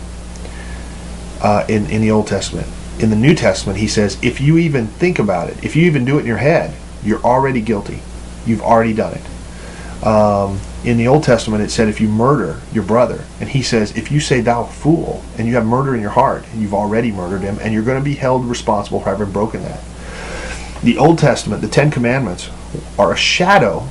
Uh, 1.41 1.65
in 1.69 1.87
in 1.91 2.01
the 2.01 2.11
Old 2.11 2.27
Testament, 2.27 2.69
in 2.99 3.11
the 3.11 3.17
New 3.17 3.35
Testament, 3.35 3.79
he 3.79 3.89
says 3.89 4.19
if 4.23 4.41
you 4.41 4.59
even 4.59 4.87
think 4.87 5.19
about 5.19 5.51
it, 5.51 5.65
if 5.65 5.75
you 5.75 5.85
even 5.87 6.05
do 6.05 6.19
it 6.19 6.21
in 6.21 6.27
your 6.27 6.37
head, 6.37 6.75
you're 7.03 7.23
already 7.23 7.61
guilty. 7.61 8.01
You've 8.47 8.63
already 8.63 8.93
done 8.93 9.15
it. 9.15 10.07
Um, 10.07 10.61
in 10.85 10.97
the 10.97 11.07
Old 11.07 11.23
Testament, 11.23 11.63
it 11.63 11.71
said 11.71 11.89
if 11.89 12.01
you 12.01 12.09
murder 12.09 12.61
your 12.73 12.83
brother, 12.83 13.25
and 13.41 13.49
he 13.49 13.63
says 13.63 13.97
if 13.97 14.11
you 14.11 14.19
say 14.19 14.41
thou 14.41 14.65
fool, 14.65 15.23
and 15.39 15.47
you 15.47 15.55
have 15.55 15.65
murder 15.65 15.95
in 15.95 16.01
your 16.01 16.11
heart, 16.11 16.45
you've 16.57 16.75
already 16.75 17.13
murdered 17.13 17.43
him, 17.43 17.59
and 17.61 17.73
you're 17.73 17.85
going 17.85 17.99
to 17.99 18.05
be 18.05 18.15
held 18.15 18.45
responsible 18.45 19.01
for 19.01 19.07
having 19.07 19.31
broken 19.31 19.63
that. 19.63 19.81
The 20.83 20.99
Old 20.99 21.19
Testament, 21.19 21.63
the 21.63 21.69
Ten 21.69 21.93
Commandments, 21.93 22.51
are 22.99 23.13
a 23.13 23.17
shadow, 23.17 23.89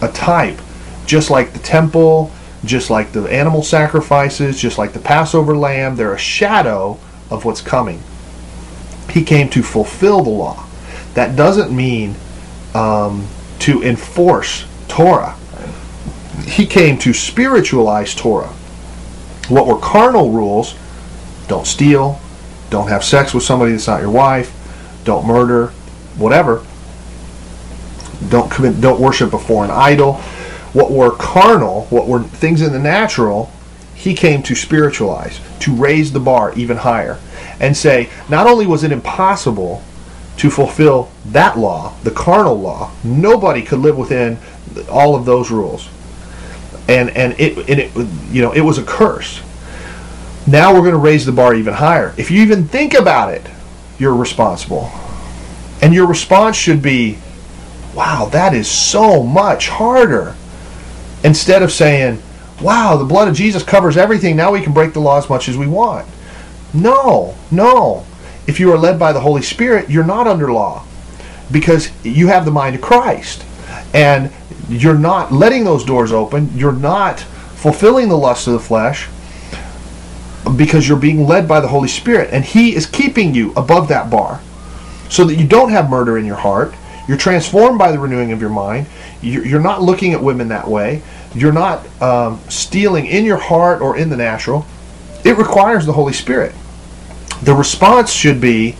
a 0.00 0.08
type, 0.08 0.58
just 1.06 1.30
like 1.30 1.52
the 1.52 1.58
temple, 1.58 2.30
just 2.64 2.90
like 2.90 3.12
the 3.12 3.24
animal 3.24 3.62
sacrifices, 3.62 4.60
just 4.60 4.78
like 4.78 4.92
the 4.92 5.00
Passover 5.00 5.56
lamb. 5.56 5.96
They're 5.96 6.14
a 6.14 6.18
shadow 6.18 6.98
of 7.30 7.44
what's 7.44 7.60
coming. 7.60 8.02
He 9.10 9.24
came 9.24 9.48
to 9.50 9.62
fulfill 9.62 10.22
the 10.22 10.30
law. 10.30 10.66
That 11.14 11.36
doesn't 11.36 11.74
mean 11.74 12.14
um, 12.74 13.26
to 13.60 13.82
enforce 13.82 14.66
Torah. 14.88 15.36
He 16.46 16.66
came 16.66 16.98
to 16.98 17.12
spiritualize 17.12 18.14
Torah. 18.14 18.52
What 19.48 19.66
were 19.66 19.78
carnal 19.78 20.30
rules? 20.30 20.74
Don't 21.48 21.66
steal, 21.66 22.20
don't 22.70 22.88
have 22.88 23.04
sex 23.04 23.34
with 23.34 23.42
somebody 23.42 23.72
that's 23.72 23.86
not 23.86 24.00
your 24.00 24.10
wife, 24.10 24.50
don't 25.04 25.26
murder, 25.26 25.68
whatever. 26.16 26.64
Don't 28.28 28.50
commit, 28.50 28.80
don't 28.80 29.00
worship 29.00 29.30
before 29.30 29.64
an 29.64 29.70
idol. 29.70 30.20
What 30.72 30.90
were 30.90 31.10
carnal, 31.10 31.86
what 31.90 32.06
were 32.06 32.22
things 32.22 32.62
in 32.62 32.72
the 32.72 32.78
natural, 32.78 33.52
he 33.94 34.14
came 34.14 34.42
to 34.44 34.54
spiritualize, 34.54 35.40
to 35.60 35.74
raise 35.74 36.12
the 36.12 36.20
bar 36.20 36.52
even 36.54 36.78
higher, 36.78 37.18
and 37.60 37.76
say 37.76 38.08
not 38.28 38.46
only 38.46 38.66
was 38.66 38.82
it 38.82 38.90
impossible 38.90 39.82
to 40.38 40.50
fulfill 40.50 41.10
that 41.26 41.58
law, 41.58 41.94
the 42.02 42.10
carnal 42.10 42.58
law, 42.58 42.90
nobody 43.04 43.62
could 43.62 43.78
live 43.78 43.96
within 43.96 44.38
all 44.90 45.14
of 45.14 45.24
those 45.24 45.50
rules, 45.50 45.88
and 46.88 47.10
and 47.10 47.38
it 47.38 47.56
and 47.68 47.78
it 47.78 47.92
you 48.30 48.42
know 48.42 48.52
it 48.52 48.62
was 48.62 48.78
a 48.78 48.82
curse. 48.82 49.42
Now 50.46 50.72
we're 50.72 50.80
going 50.80 50.92
to 50.92 50.98
raise 50.98 51.24
the 51.24 51.32
bar 51.32 51.54
even 51.54 51.74
higher. 51.74 52.14
If 52.16 52.30
you 52.30 52.42
even 52.42 52.66
think 52.66 52.94
about 52.94 53.32
it, 53.32 53.46
you're 53.98 54.16
responsible, 54.16 54.90
and 55.80 55.94
your 55.94 56.06
response 56.06 56.56
should 56.56 56.82
be, 56.82 57.18
"Wow, 57.94 58.28
that 58.32 58.54
is 58.54 58.68
so 58.68 59.22
much 59.22 59.68
harder." 59.68 60.34
Instead 61.24 61.62
of 61.62 61.72
saying, 61.72 62.20
wow, 62.60 62.96
the 62.96 63.04
blood 63.04 63.28
of 63.28 63.34
Jesus 63.34 63.62
covers 63.62 63.96
everything, 63.96 64.36
now 64.36 64.52
we 64.52 64.60
can 64.60 64.72
break 64.72 64.92
the 64.92 65.00
law 65.00 65.18
as 65.18 65.28
much 65.28 65.48
as 65.48 65.56
we 65.56 65.66
want. 65.66 66.06
No, 66.74 67.36
no. 67.50 68.04
If 68.46 68.58
you 68.58 68.72
are 68.72 68.78
led 68.78 68.98
by 68.98 69.12
the 69.12 69.20
Holy 69.20 69.42
Spirit, 69.42 69.90
you're 69.90 70.04
not 70.04 70.26
under 70.26 70.52
law 70.52 70.84
because 71.50 71.90
you 72.04 72.28
have 72.28 72.44
the 72.44 72.50
mind 72.50 72.74
of 72.74 72.80
Christ. 72.80 73.44
And 73.94 74.32
you're 74.68 74.98
not 74.98 75.32
letting 75.32 75.64
those 75.64 75.84
doors 75.84 76.12
open, 76.12 76.50
you're 76.56 76.72
not 76.72 77.20
fulfilling 77.20 78.08
the 78.08 78.16
lust 78.16 78.46
of 78.46 78.54
the 78.54 78.58
flesh 78.58 79.08
because 80.56 80.88
you're 80.88 80.98
being 80.98 81.26
led 81.26 81.46
by 81.46 81.60
the 81.60 81.68
Holy 81.68 81.88
Spirit. 81.88 82.30
And 82.32 82.44
He 82.44 82.74
is 82.74 82.86
keeping 82.86 83.34
you 83.34 83.52
above 83.52 83.88
that 83.88 84.10
bar 84.10 84.40
so 85.08 85.24
that 85.24 85.36
you 85.36 85.46
don't 85.46 85.70
have 85.70 85.90
murder 85.90 86.18
in 86.18 86.24
your 86.24 86.36
heart. 86.36 86.74
You're 87.08 87.18
transformed 87.18 87.78
by 87.78 87.92
the 87.92 87.98
renewing 87.98 88.32
of 88.32 88.40
your 88.40 88.50
mind. 88.50 88.86
You're 89.20 89.60
not 89.60 89.82
looking 89.82 90.12
at 90.12 90.22
women 90.22 90.48
that 90.48 90.68
way. 90.68 91.02
You're 91.34 91.52
not 91.52 91.86
um, 92.02 92.40
stealing 92.48 93.06
in 93.06 93.24
your 93.24 93.38
heart 93.38 93.80
or 93.80 93.96
in 93.96 94.08
the 94.08 94.16
natural. 94.16 94.66
It 95.24 95.36
requires 95.36 95.86
the 95.86 95.92
Holy 95.92 96.12
Spirit. 96.12 96.54
The 97.42 97.54
response 97.54 98.12
should 98.12 98.40
be 98.40 98.76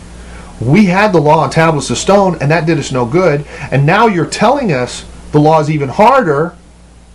we 0.61 0.85
had 0.85 1.11
the 1.11 1.19
law 1.19 1.39
on 1.39 1.49
tablets 1.49 1.89
of 1.89 1.97
stone, 1.97 2.37
and 2.39 2.49
that 2.51 2.65
did 2.65 2.77
us 2.77 2.91
no 2.91 3.05
good. 3.05 3.45
And 3.71 3.85
now 3.85 4.07
you're 4.07 4.25
telling 4.25 4.71
us 4.71 5.05
the 5.31 5.39
law 5.39 5.59
is 5.59 5.69
even 5.69 5.89
harder. 5.89 6.55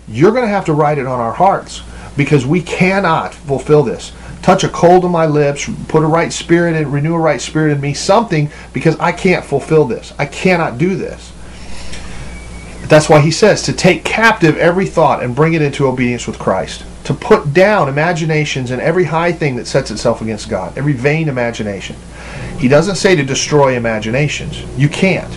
You're 0.06 0.32
going 0.32 0.44
to 0.44 0.48
have 0.48 0.64
to 0.66 0.72
write 0.72 0.98
it 0.98 1.06
on 1.06 1.20
our 1.20 1.32
hearts 1.32 1.82
because 2.16 2.44
we 2.44 2.60
cannot 2.60 3.34
fulfill 3.34 3.82
this. 3.82 4.12
Touch 4.48 4.64
a 4.64 4.68
cold 4.70 5.04
on 5.04 5.10
my 5.10 5.26
lips, 5.26 5.68
put 5.88 6.02
a 6.02 6.06
right 6.06 6.32
spirit 6.32 6.74
in, 6.74 6.90
renew 6.90 7.14
a 7.14 7.18
right 7.18 7.38
spirit 7.38 7.70
in 7.70 7.82
me, 7.82 7.92
something 7.92 8.48
because 8.72 8.98
I 8.98 9.12
can't 9.12 9.44
fulfill 9.44 9.84
this. 9.84 10.14
I 10.18 10.24
cannot 10.24 10.78
do 10.78 10.96
this. 10.96 11.34
That's 12.84 13.10
why 13.10 13.20
he 13.20 13.30
says 13.30 13.62
to 13.64 13.74
take 13.74 14.04
captive 14.04 14.56
every 14.56 14.86
thought 14.86 15.22
and 15.22 15.36
bring 15.36 15.52
it 15.52 15.60
into 15.60 15.86
obedience 15.86 16.26
with 16.26 16.38
Christ. 16.38 16.82
To 17.04 17.12
put 17.12 17.52
down 17.52 17.90
imaginations 17.90 18.70
and 18.70 18.80
every 18.80 19.04
high 19.04 19.32
thing 19.32 19.54
that 19.56 19.66
sets 19.66 19.90
itself 19.90 20.22
against 20.22 20.48
God, 20.48 20.78
every 20.78 20.94
vain 20.94 21.28
imagination. 21.28 21.96
He 22.58 22.68
doesn't 22.68 22.96
say 22.96 23.14
to 23.16 23.22
destroy 23.22 23.76
imaginations. 23.76 24.64
You 24.78 24.88
can't. 24.88 25.34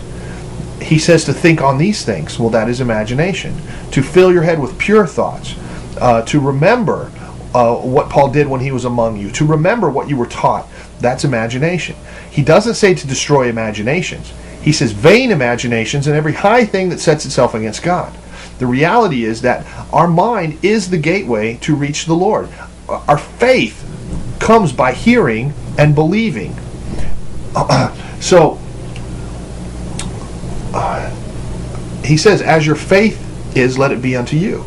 He 0.81 0.97
says 0.97 1.25
to 1.25 1.33
think 1.33 1.59
on 1.59 1.77
these 1.77 2.05
things. 2.05 2.39
Well, 2.39 2.49
that 2.51 2.69
is 2.69 2.79
imagination. 2.79 3.57
To 3.91 4.01
fill 4.01 4.31
your 4.31 4.43
head 4.43 4.57
with 4.57 4.79
pure 4.79 5.05
thoughts. 5.05 5.55
Uh, 5.99 6.21
to 6.21 6.39
remember 6.39 7.11
uh, 7.53 7.75
what 7.75 8.09
Paul 8.09 8.31
did 8.31 8.47
when 8.47 8.61
he 8.61 8.71
was 8.71 8.85
among 8.85 9.17
you. 9.17 9.31
To 9.31 9.45
remember 9.45 9.89
what 9.89 10.09
you 10.09 10.17
were 10.17 10.27
taught. 10.27 10.67
That's 10.99 11.23
imagination. 11.23 11.95
He 12.29 12.43
doesn't 12.43 12.75
say 12.75 12.93
to 12.93 13.07
destroy 13.07 13.49
imaginations. 13.49 14.31
He 14.61 14.71
says 14.71 14.91
vain 14.91 15.31
imaginations 15.31 16.07
and 16.07 16.15
every 16.15 16.33
high 16.33 16.65
thing 16.65 16.89
that 16.89 16.99
sets 16.99 17.25
itself 17.25 17.53
against 17.53 17.83
God. 17.83 18.15
The 18.59 18.67
reality 18.67 19.25
is 19.25 19.41
that 19.41 19.65
our 19.91 20.07
mind 20.07 20.63
is 20.63 20.89
the 20.89 20.97
gateway 20.97 21.57
to 21.61 21.75
reach 21.75 22.05
the 22.05 22.13
Lord. 22.13 22.47
Our 22.87 23.17
faith 23.17 23.87
comes 24.39 24.71
by 24.71 24.93
hearing 24.93 25.53
and 25.77 25.95
believing. 25.95 26.55
so, 28.19 28.59
uh, 30.73 31.09
he 32.03 32.17
says, 32.17 32.41
as 32.41 32.65
your 32.65 32.75
faith 32.75 33.57
is, 33.57 33.77
let 33.77 33.91
it 33.91 34.01
be 34.01 34.15
unto 34.15 34.37
you. 34.37 34.63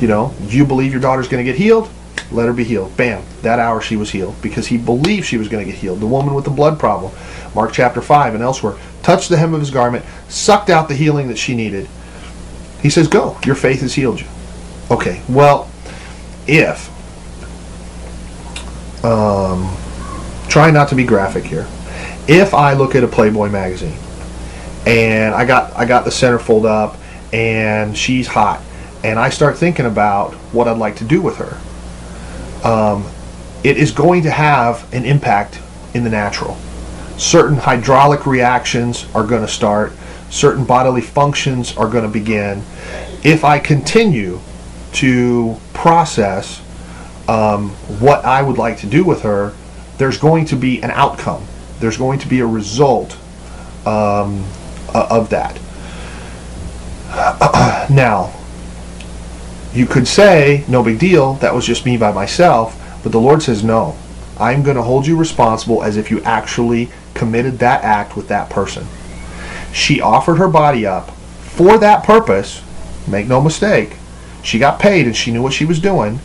You 0.00 0.08
know, 0.08 0.34
you 0.46 0.64
believe 0.64 0.92
your 0.92 1.00
daughter's 1.00 1.28
going 1.28 1.44
to 1.44 1.50
get 1.50 1.58
healed, 1.58 1.90
let 2.30 2.46
her 2.46 2.52
be 2.52 2.64
healed. 2.64 2.96
Bam, 2.96 3.24
that 3.42 3.58
hour 3.58 3.80
she 3.80 3.96
was 3.96 4.10
healed 4.10 4.40
because 4.42 4.66
he 4.68 4.78
believed 4.78 5.26
she 5.26 5.38
was 5.38 5.48
going 5.48 5.64
to 5.64 5.70
get 5.70 5.80
healed. 5.80 6.00
The 6.00 6.06
woman 6.06 6.34
with 6.34 6.44
the 6.44 6.50
blood 6.50 6.78
problem 6.78 7.12
Mark 7.54 7.72
chapter 7.72 8.00
5 8.00 8.34
and 8.34 8.42
elsewhere, 8.42 8.76
touched 9.02 9.28
the 9.28 9.36
hem 9.36 9.54
of 9.54 9.60
his 9.60 9.70
garment, 9.70 10.04
sucked 10.28 10.70
out 10.70 10.88
the 10.88 10.94
healing 10.94 11.28
that 11.28 11.38
she 11.38 11.54
needed. 11.54 11.88
He 12.80 12.90
says, 12.90 13.08
Go, 13.08 13.38
your 13.44 13.54
faith 13.54 13.80
has 13.80 13.94
healed 13.94 14.20
you. 14.20 14.26
Okay, 14.90 15.22
well, 15.28 15.70
if, 16.46 16.88
um, 19.04 19.74
try 20.48 20.70
not 20.70 20.88
to 20.90 20.94
be 20.94 21.04
graphic 21.04 21.44
here. 21.44 21.66
If 22.28 22.54
I 22.54 22.74
look 22.74 22.94
at 22.94 23.02
a 23.02 23.08
Playboy 23.08 23.48
magazine 23.48 23.96
and 24.86 25.34
I 25.34 25.44
got 25.44 25.74
I 25.76 25.84
got 25.84 26.04
the 26.04 26.10
centerfold 26.10 26.66
up 26.66 26.96
and 27.32 27.96
she's 27.96 28.26
hot 28.26 28.62
and 29.08 29.18
I 29.18 29.30
start 29.30 29.56
thinking 29.56 29.86
about 29.86 30.34
what 30.52 30.68
I'd 30.68 30.78
like 30.78 30.96
to 30.96 31.04
do 31.04 31.20
with 31.20 31.36
her, 31.36 32.68
um, 32.68 33.06
it 33.64 33.76
is 33.76 33.90
going 33.92 34.22
to 34.22 34.30
have 34.30 34.92
an 34.92 35.04
impact 35.04 35.60
in 35.94 36.04
the 36.04 36.10
natural 36.10 36.56
certain 37.18 37.56
hydraulic 37.56 38.26
reactions 38.26 39.04
are 39.14 39.26
going 39.26 39.42
to 39.42 39.48
start, 39.48 39.92
certain 40.30 40.64
bodily 40.64 41.00
functions 41.00 41.76
are 41.76 41.88
going 41.88 42.04
to 42.04 42.10
begin. 42.10 42.62
If 43.24 43.44
I 43.44 43.58
continue 43.58 44.40
to 44.94 45.56
process 45.74 46.62
um, 47.28 47.70
what 48.00 48.24
I 48.24 48.40
would 48.40 48.56
like 48.56 48.78
to 48.78 48.86
do 48.86 49.04
with 49.04 49.22
her, 49.22 49.52
there's 49.98 50.16
going 50.16 50.46
to 50.46 50.56
be 50.56 50.80
an 50.82 50.92
outcome. 50.92 51.44
There's 51.80 51.98
going 51.98 52.20
to 52.20 52.28
be 52.28 52.40
a 52.40 52.46
result 52.46 53.18
um, 53.84 54.44
of 54.94 55.28
that. 55.30 55.60
now, 57.90 58.32
you 59.72 59.86
could 59.86 60.08
say, 60.08 60.64
no 60.68 60.82
big 60.82 60.98
deal, 60.98 61.34
that 61.34 61.54
was 61.54 61.66
just 61.66 61.84
me 61.84 61.96
by 61.96 62.12
myself. 62.12 63.00
But 63.02 63.12
the 63.12 63.20
Lord 63.20 63.42
says, 63.42 63.62
no, 63.62 63.96
I'm 64.38 64.62
going 64.62 64.76
to 64.76 64.82
hold 64.82 65.06
you 65.06 65.16
responsible 65.16 65.82
as 65.82 65.96
if 65.96 66.10
you 66.10 66.20
actually 66.22 66.90
committed 67.14 67.58
that 67.58 67.84
act 67.84 68.16
with 68.16 68.28
that 68.28 68.50
person. 68.50 68.86
She 69.72 70.00
offered 70.00 70.36
her 70.36 70.48
body 70.48 70.86
up 70.86 71.10
for 71.10 71.78
that 71.78 72.04
purpose. 72.04 72.62
Make 73.06 73.26
no 73.26 73.40
mistake. 73.40 73.96
She 74.42 74.58
got 74.58 74.78
paid 74.78 75.06
and 75.06 75.16
she 75.16 75.32
knew 75.32 75.42
what 75.42 75.52
she 75.52 75.64
was 75.64 75.80
doing. 75.80 76.20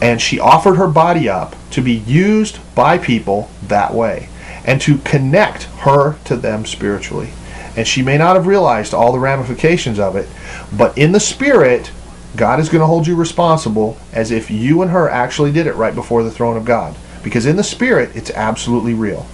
And 0.00 0.20
she 0.20 0.38
offered 0.38 0.74
her 0.74 0.86
body 0.86 1.28
up 1.28 1.56
to 1.72 1.82
be 1.82 1.94
used 1.94 2.58
by 2.74 2.98
people 2.98 3.50
that 3.66 3.92
way 3.92 4.28
and 4.64 4.80
to 4.82 4.98
connect 4.98 5.64
her 5.80 6.16
to 6.24 6.36
them 6.36 6.66
spiritually. 6.66 7.30
And 7.76 7.86
she 7.86 8.02
may 8.02 8.18
not 8.18 8.36
have 8.36 8.46
realized 8.46 8.92
all 8.92 9.12
the 9.12 9.18
ramifications 9.18 9.98
of 9.98 10.14
it, 10.14 10.28
but 10.76 10.96
in 10.98 11.12
the 11.12 11.20
spirit, 11.20 11.90
God 12.38 12.60
is 12.60 12.68
going 12.68 12.80
to 12.80 12.86
hold 12.86 13.08
you 13.08 13.16
responsible 13.16 13.98
as 14.12 14.30
if 14.30 14.48
you 14.48 14.80
and 14.82 14.92
her 14.92 15.08
actually 15.10 15.50
did 15.50 15.66
it 15.66 15.74
right 15.74 15.94
before 15.94 16.22
the 16.22 16.30
throne 16.30 16.56
of 16.56 16.64
God. 16.64 16.96
Because 17.24 17.46
in 17.46 17.56
the 17.56 17.64
spirit, 17.64 18.14
it's 18.14 18.30
absolutely 18.30 18.94
real. 18.94 19.26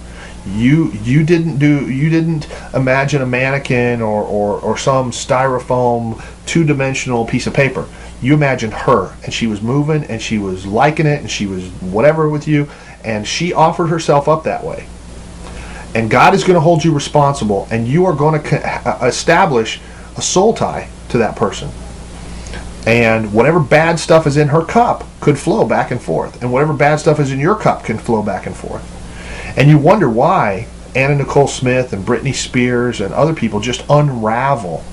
You 0.47 0.91
you 1.03 1.23
didn't 1.23 1.59
do 1.59 1.89
you 1.91 2.09
didn't 2.09 2.47
imagine 2.73 3.21
a 3.21 3.25
mannequin 3.25 4.01
or, 4.01 4.23
or, 4.23 4.59
or 4.59 4.77
some 4.77 5.11
styrofoam 5.11 6.23
two 6.47 6.63
dimensional 6.63 7.25
piece 7.25 7.45
of 7.45 7.53
paper. 7.53 7.87
You 8.23 8.33
imagined 8.33 8.73
her 8.73 9.15
and 9.23 9.31
she 9.31 9.45
was 9.45 9.61
moving 9.61 10.03
and 10.05 10.19
she 10.19 10.39
was 10.39 10.65
liking 10.65 11.05
it 11.05 11.21
and 11.21 11.29
she 11.29 11.45
was 11.45 11.67
whatever 11.81 12.27
with 12.27 12.47
you 12.47 12.67
and 13.03 13.27
she 13.27 13.53
offered 13.53 13.87
herself 13.87 14.27
up 14.27 14.43
that 14.45 14.63
way. 14.63 14.87
And 15.93 16.09
God 16.09 16.33
is 16.33 16.43
going 16.43 16.55
to 16.55 16.59
hold 16.59 16.83
you 16.83 16.91
responsible 16.91 17.67
and 17.69 17.87
you 17.87 18.05
are 18.05 18.13
going 18.13 18.41
to 18.41 18.89
uh, 18.89 19.05
establish 19.05 19.79
a 20.17 20.23
soul 20.23 20.53
tie 20.53 20.89
to 21.09 21.19
that 21.19 21.35
person 21.35 21.69
and 22.85 23.33
whatever 23.33 23.59
bad 23.59 23.99
stuff 23.99 24.27
is 24.27 24.37
in 24.37 24.49
her 24.49 24.63
cup 24.63 25.03
could 25.19 25.39
flow 25.39 25.67
back 25.67 25.91
and 25.91 26.01
forth. 26.01 26.41
And 26.41 26.51
whatever 26.51 26.73
bad 26.73 26.97
stuff 26.97 27.19
is 27.19 27.31
in 27.31 27.39
your 27.39 27.55
cup 27.55 27.83
can 27.83 27.97
flow 27.97 28.21
back 28.21 28.45
and 28.45 28.55
forth. 28.55 28.83
And 29.57 29.69
you 29.69 29.77
wonder 29.77 30.09
why 30.09 30.67
anna 30.95 31.15
nicole 31.15 31.47
smith 31.47 31.93
and 31.93 32.05
britney 32.05 32.33
spears 32.33 33.01
and 33.01 33.13
other 33.13 33.33
people 33.33 33.59
just 33.59 33.83
unravel. 33.89 34.83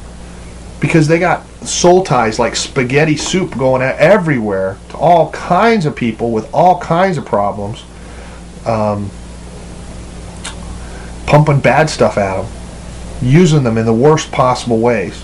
Because 0.80 1.06
they 1.06 1.18
got 1.18 1.46
soul 1.64 2.02
ties 2.02 2.38
like 2.38 2.56
spaghetti 2.56 3.16
soup 3.16 3.56
going 3.56 3.82
out 3.82 3.96
everywhere 3.96 4.78
to 4.88 4.96
all 4.96 5.30
kinds 5.30 5.86
of 5.86 5.94
people 5.94 6.32
with 6.32 6.52
all 6.52 6.80
kinds 6.80 7.18
of 7.18 7.26
problems. 7.26 7.84
Um, 8.66 9.10
pumping 11.26 11.60
bad 11.60 11.88
stuff 11.90 12.18
at 12.18 12.42
them 12.42 12.50
using 13.22 13.62
them 13.62 13.78
in 13.78 13.86
the 13.86 13.92
worst 13.92 14.30
possible 14.32 14.80
ways 14.80 15.22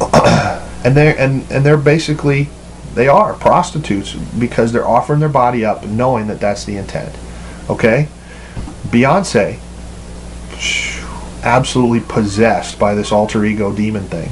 and 0.84 0.96
they're 0.96 1.18
and, 1.18 1.50
and 1.50 1.64
they're 1.64 1.76
basically 1.76 2.48
they 2.94 3.08
are 3.08 3.34
prostitutes 3.34 4.14
because 4.14 4.72
they're 4.72 4.86
offering 4.86 5.20
their 5.20 5.28
body 5.28 5.64
up 5.64 5.84
knowing 5.84 6.26
that 6.26 6.40
that's 6.40 6.64
the 6.64 6.76
intent 6.76 7.14
okay? 7.68 8.08
Beyonce 8.88 9.58
absolutely 11.42 12.00
possessed 12.00 12.78
by 12.78 12.94
this 12.94 13.12
alter 13.12 13.44
ego 13.44 13.72
demon 13.72 14.04
thing. 14.04 14.30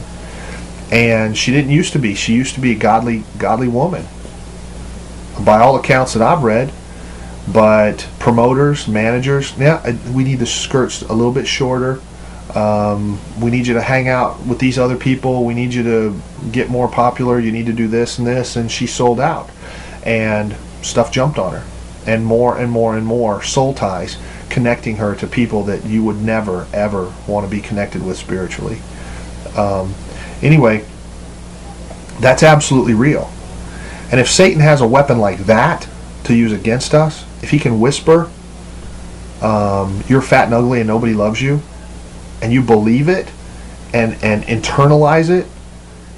And 0.90 1.36
she 1.36 1.52
didn't 1.52 1.70
used 1.70 1.92
to 1.92 1.98
be. 1.98 2.14
She 2.14 2.34
used 2.34 2.54
to 2.54 2.60
be 2.60 2.72
a 2.72 2.78
godly 2.78 3.24
godly 3.38 3.68
woman. 3.68 4.06
By 5.44 5.60
all 5.60 5.76
accounts 5.76 6.14
that 6.14 6.22
i've 6.22 6.42
read 6.42 6.72
but 7.52 8.08
promoters 8.18 8.88
managers 8.88 9.56
yeah 9.56 9.94
we 10.10 10.24
need 10.24 10.36
the 10.36 10.46
skirts 10.46 11.02
a 11.02 11.12
little 11.12 11.32
bit 11.32 11.46
shorter 11.46 12.00
um, 12.54 13.18
we 13.40 13.50
need 13.50 13.66
you 13.66 13.74
to 13.74 13.82
hang 13.82 14.08
out 14.08 14.44
with 14.46 14.58
these 14.58 14.78
other 14.78 14.96
people. 14.96 15.44
We 15.44 15.54
need 15.54 15.74
you 15.74 15.82
to 15.82 16.20
get 16.52 16.68
more 16.68 16.88
popular. 16.88 17.40
You 17.40 17.52
need 17.52 17.66
to 17.66 17.72
do 17.72 17.88
this 17.88 18.18
and 18.18 18.26
this. 18.26 18.56
And 18.56 18.70
she 18.70 18.86
sold 18.86 19.20
out. 19.20 19.50
And 20.04 20.54
stuff 20.82 21.10
jumped 21.10 21.38
on 21.38 21.52
her. 21.52 21.66
And 22.06 22.24
more 22.24 22.56
and 22.56 22.70
more 22.70 22.96
and 22.96 23.04
more 23.04 23.42
soul 23.42 23.74
ties 23.74 24.16
connecting 24.48 24.96
her 24.96 25.14
to 25.16 25.26
people 25.26 25.64
that 25.64 25.84
you 25.84 26.04
would 26.04 26.22
never, 26.22 26.66
ever 26.72 27.12
want 27.26 27.44
to 27.44 27.50
be 27.50 27.60
connected 27.60 28.04
with 28.04 28.16
spiritually. 28.16 28.78
Um, 29.56 29.92
anyway, 30.40 30.84
that's 32.20 32.44
absolutely 32.44 32.94
real. 32.94 33.30
And 34.12 34.20
if 34.20 34.30
Satan 34.30 34.60
has 34.60 34.80
a 34.80 34.86
weapon 34.86 35.18
like 35.18 35.40
that 35.40 35.88
to 36.24 36.34
use 36.34 36.52
against 36.52 36.94
us, 36.94 37.24
if 37.42 37.50
he 37.50 37.58
can 37.58 37.80
whisper, 37.80 38.30
um, 39.42 40.02
you're 40.08 40.22
fat 40.22 40.44
and 40.44 40.54
ugly 40.54 40.80
and 40.80 40.86
nobody 40.86 41.12
loves 41.12 41.42
you, 41.42 41.60
and 42.42 42.52
you 42.52 42.62
believe 42.62 43.08
it 43.08 43.30
and, 43.92 44.16
and 44.22 44.42
internalize 44.44 45.30
it, 45.30 45.46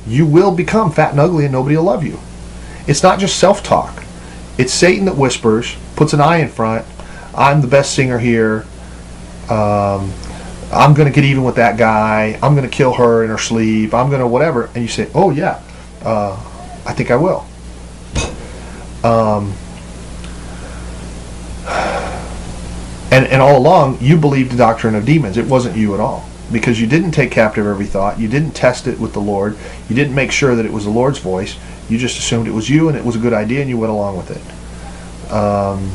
you 0.07 0.27
will 0.27 0.55
become 0.55 0.91
fat 0.91 1.11
and 1.13 1.21
ugly 1.21 1.45
and 1.45 1.53
nobody 1.53 1.77
will 1.77 1.85
love 1.85 2.05
you. 2.05 2.19
It's 2.87 3.03
not 3.03 3.19
just 3.19 3.39
self 3.39 3.63
talk, 3.63 4.03
it's 4.57 4.73
Satan 4.73 5.05
that 5.05 5.17
whispers, 5.17 5.77
puts 5.97 6.13
an 6.13 6.21
I 6.21 6.39
in 6.39 6.49
front. 6.49 6.87
I'm 7.35 7.61
the 7.61 7.69
best 7.69 7.95
singer 7.95 8.19
here. 8.19 8.65
Um, 9.49 10.13
I'm 10.73 10.93
going 10.93 11.09
to 11.09 11.15
get 11.15 11.25
even 11.25 11.45
with 11.45 11.57
that 11.57 11.79
guy. 11.79 12.39
I'm 12.43 12.55
going 12.55 12.69
to 12.69 12.77
kill 12.77 12.93
her 12.95 13.23
in 13.25 13.31
her 13.31 13.39
sleep. 13.39 13.95
I'm 13.95 14.09
going 14.09 14.21
to 14.21 14.27
whatever. 14.27 14.67
And 14.75 14.79
you 14.79 14.89
say, 14.89 15.11
oh, 15.15 15.31
yeah, 15.31 15.63
uh, 16.03 16.33
I 16.85 16.93
think 16.93 17.11
I 17.11 17.17
will. 17.17 17.47
Um, 19.05 19.55
And, 23.19 23.27
and 23.27 23.43
all 23.43 23.59
along, 23.59 23.99
you 24.01 24.17
believed 24.17 24.53
the 24.53 24.57
doctrine 24.57 24.95
of 24.95 25.05
demons. 25.05 25.37
It 25.37 25.47
wasn't 25.47 25.77
you 25.77 25.93
at 25.93 25.99
all. 25.99 26.25
Because 26.53 26.81
you 26.81 26.87
didn't 26.87 27.11
take 27.11 27.33
captive 27.33 27.67
every 27.67 27.85
thought. 27.85 28.21
You 28.21 28.29
didn't 28.29 28.53
test 28.53 28.87
it 28.87 29.01
with 29.01 29.13
the 29.13 29.21
Lord. 29.21 29.59
You 29.89 29.97
didn't 29.97 30.15
make 30.15 30.31
sure 30.31 30.55
that 30.55 30.65
it 30.65 30.73
was 30.73 30.85
the 30.85 30.91
Lord's 30.91 31.19
voice. 31.19 31.57
You 31.89 31.99
just 31.99 32.17
assumed 32.17 32.47
it 32.47 32.53
was 32.53 32.71
you 32.71 32.89
and 32.89 32.97
it 32.97 33.05
was 33.05 33.17
a 33.17 33.19
good 33.19 33.33
idea 33.33 33.61
and 33.61 33.69
you 33.69 33.77
went 33.77 33.91
along 33.91 34.19
with 34.19 34.31
it. 34.31 35.33
Um, 35.33 35.91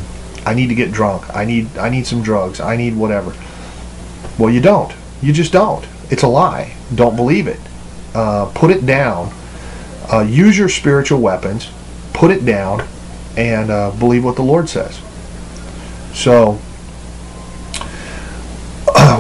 I 0.45 0.53
need 0.53 0.67
to 0.67 0.75
get 0.75 0.91
drunk. 0.91 1.33
I 1.33 1.45
need, 1.45 1.77
I 1.77 1.88
need 1.88 2.05
some 2.05 2.21
drugs. 2.21 2.59
I 2.59 2.75
need 2.75 2.97
whatever. 2.97 3.33
Well, 4.38 4.53
you 4.53 4.59
don't. 4.59 4.93
You 5.21 5.31
just 5.31 5.53
don't. 5.53 5.88
It's 6.12 6.23
a 6.23 6.27
lie. 6.27 6.75
Don't 6.93 7.15
believe 7.15 7.47
it. 7.47 7.62
Uh, 8.13 8.51
put 8.53 8.69
it 8.69 8.86
down. 8.86 9.31
Uh, 10.12 10.27
use 10.29 10.57
your 10.57 10.67
spiritual 10.67 11.21
weapons. 11.21 11.71
Put 12.12 12.31
it 12.31 12.43
down 12.43 12.86
and 13.38 13.71
uh, 13.71 13.91
believe 13.91 14.25
what 14.25 14.36
the 14.36 14.43
Lord 14.43 14.67
says. 14.67 14.99
So, 16.13 16.59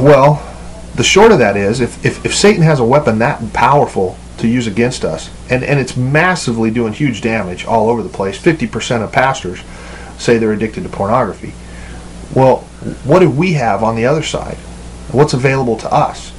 well, 0.03 0.43
the 0.95 1.03
short 1.03 1.31
of 1.31 1.39
that 1.39 1.57
is 1.57 1.79
if, 1.79 2.05
if, 2.05 2.25
if 2.25 2.35
Satan 2.35 2.61
has 2.63 2.79
a 2.79 2.85
weapon 2.85 3.19
that 3.19 3.53
powerful 3.53 4.17
to 4.37 4.47
use 4.47 4.67
against 4.67 5.05
us, 5.05 5.29
and, 5.49 5.63
and 5.63 5.79
it's 5.79 5.95
massively 5.95 6.69
doing 6.69 6.93
huge 6.93 7.21
damage 7.21 7.65
all 7.65 7.89
over 7.89 8.03
the 8.03 8.09
place, 8.09 8.39
50% 8.39 9.03
of 9.03 9.11
pastors 9.11 9.61
say 10.17 10.37
they're 10.37 10.53
addicted 10.53 10.83
to 10.83 10.89
pornography. 10.89 11.53
Well, 12.35 12.57
what 13.05 13.19
do 13.19 13.29
we 13.29 13.53
have 13.53 13.83
on 13.83 13.95
the 13.95 14.05
other 14.05 14.23
side? 14.23 14.57
What's 15.11 15.33
available 15.33 15.77
to 15.77 15.93
us? 15.93 16.31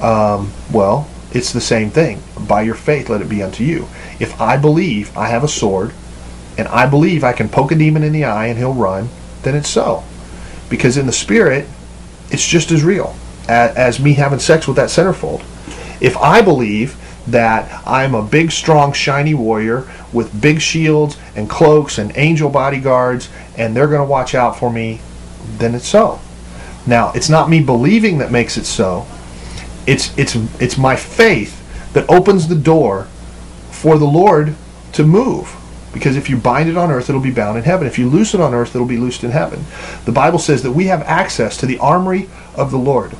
Um, 0.00 0.52
well, 0.72 1.08
it's 1.32 1.52
the 1.52 1.60
same 1.60 1.90
thing. 1.90 2.22
By 2.38 2.62
your 2.62 2.74
faith, 2.74 3.08
let 3.08 3.22
it 3.22 3.28
be 3.28 3.42
unto 3.42 3.64
you. 3.64 3.88
If 4.20 4.40
I 4.40 4.56
believe 4.56 5.16
I 5.16 5.28
have 5.28 5.44
a 5.44 5.48
sword, 5.48 5.92
and 6.58 6.68
I 6.68 6.86
believe 6.86 7.24
I 7.24 7.32
can 7.32 7.48
poke 7.48 7.72
a 7.72 7.74
demon 7.74 8.02
in 8.02 8.12
the 8.12 8.24
eye 8.24 8.46
and 8.46 8.58
he'll 8.58 8.74
run, 8.74 9.08
then 9.42 9.54
it's 9.54 9.70
so. 9.70 10.04
Because 10.68 10.96
in 10.96 11.06
the 11.06 11.12
spirit, 11.12 11.66
it's 12.32 12.46
just 12.46 12.70
as 12.70 12.82
real 12.82 13.14
as, 13.48 13.76
as 13.76 14.00
me 14.00 14.14
having 14.14 14.38
sex 14.38 14.66
with 14.66 14.76
that 14.76 14.88
centerfold. 14.88 15.40
If 16.00 16.16
I 16.16 16.42
believe 16.42 16.96
that 17.28 17.86
I'm 17.86 18.14
a 18.14 18.22
big, 18.22 18.50
strong, 18.50 18.92
shiny 18.92 19.34
warrior 19.34 19.88
with 20.12 20.40
big 20.40 20.60
shields 20.60 21.16
and 21.36 21.48
cloaks 21.48 21.98
and 21.98 22.12
angel 22.16 22.50
bodyguards, 22.50 23.28
and 23.56 23.76
they're 23.76 23.86
going 23.86 24.00
to 24.00 24.10
watch 24.10 24.34
out 24.34 24.58
for 24.58 24.72
me, 24.72 25.00
then 25.58 25.74
it's 25.74 25.86
so. 25.86 26.20
Now, 26.86 27.12
it's 27.12 27.28
not 27.28 27.48
me 27.48 27.62
believing 27.62 28.18
that 28.18 28.32
makes 28.32 28.56
it 28.56 28.64
so. 28.64 29.06
It's 29.86 30.16
it's 30.16 30.36
it's 30.60 30.78
my 30.78 30.96
faith 30.96 31.58
that 31.92 32.08
opens 32.08 32.48
the 32.48 32.54
door 32.54 33.08
for 33.70 33.98
the 33.98 34.04
Lord 34.06 34.54
to 34.92 35.04
move. 35.04 35.54
Because 35.92 36.16
if 36.16 36.30
you 36.30 36.36
bind 36.36 36.68
it 36.68 36.76
on 36.76 36.90
earth, 36.90 37.08
it'll 37.08 37.20
be 37.20 37.30
bound 37.30 37.58
in 37.58 37.64
heaven. 37.64 37.86
If 37.86 37.98
you 37.98 38.08
loose 38.08 38.34
it 38.34 38.40
on 38.40 38.54
earth, 38.54 38.74
it'll 38.74 38.86
be 38.86 38.96
loosed 38.96 39.24
in 39.24 39.30
heaven. 39.30 39.64
The 40.04 40.12
Bible 40.12 40.38
says 40.38 40.62
that 40.62 40.72
we 40.72 40.86
have 40.86 41.02
access 41.02 41.56
to 41.58 41.66
the 41.66 41.78
armory 41.78 42.28
of 42.54 42.70
the 42.70 42.78
Lord. 42.78 43.14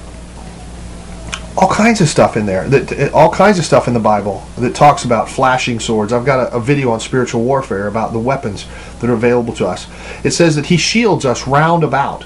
All 1.56 1.68
kinds 1.68 2.00
of 2.00 2.08
stuff 2.08 2.36
in 2.36 2.46
there. 2.46 2.66
That 2.68 3.12
all 3.12 3.30
kinds 3.30 3.58
of 3.58 3.66
stuff 3.66 3.86
in 3.86 3.94
the 3.94 4.00
Bible 4.00 4.42
that 4.56 4.74
talks 4.74 5.04
about 5.04 5.28
flashing 5.28 5.80
swords. 5.80 6.12
I've 6.12 6.24
got 6.24 6.50
a, 6.50 6.56
a 6.56 6.60
video 6.60 6.90
on 6.90 7.00
spiritual 7.00 7.44
warfare 7.44 7.88
about 7.88 8.14
the 8.14 8.18
weapons 8.18 8.66
that 9.00 9.10
are 9.10 9.14
available 9.14 9.52
to 9.54 9.66
us. 9.66 9.86
It 10.24 10.30
says 10.30 10.56
that 10.56 10.66
He 10.66 10.78
shields 10.78 11.26
us 11.26 11.46
round 11.46 11.84
about. 11.84 12.24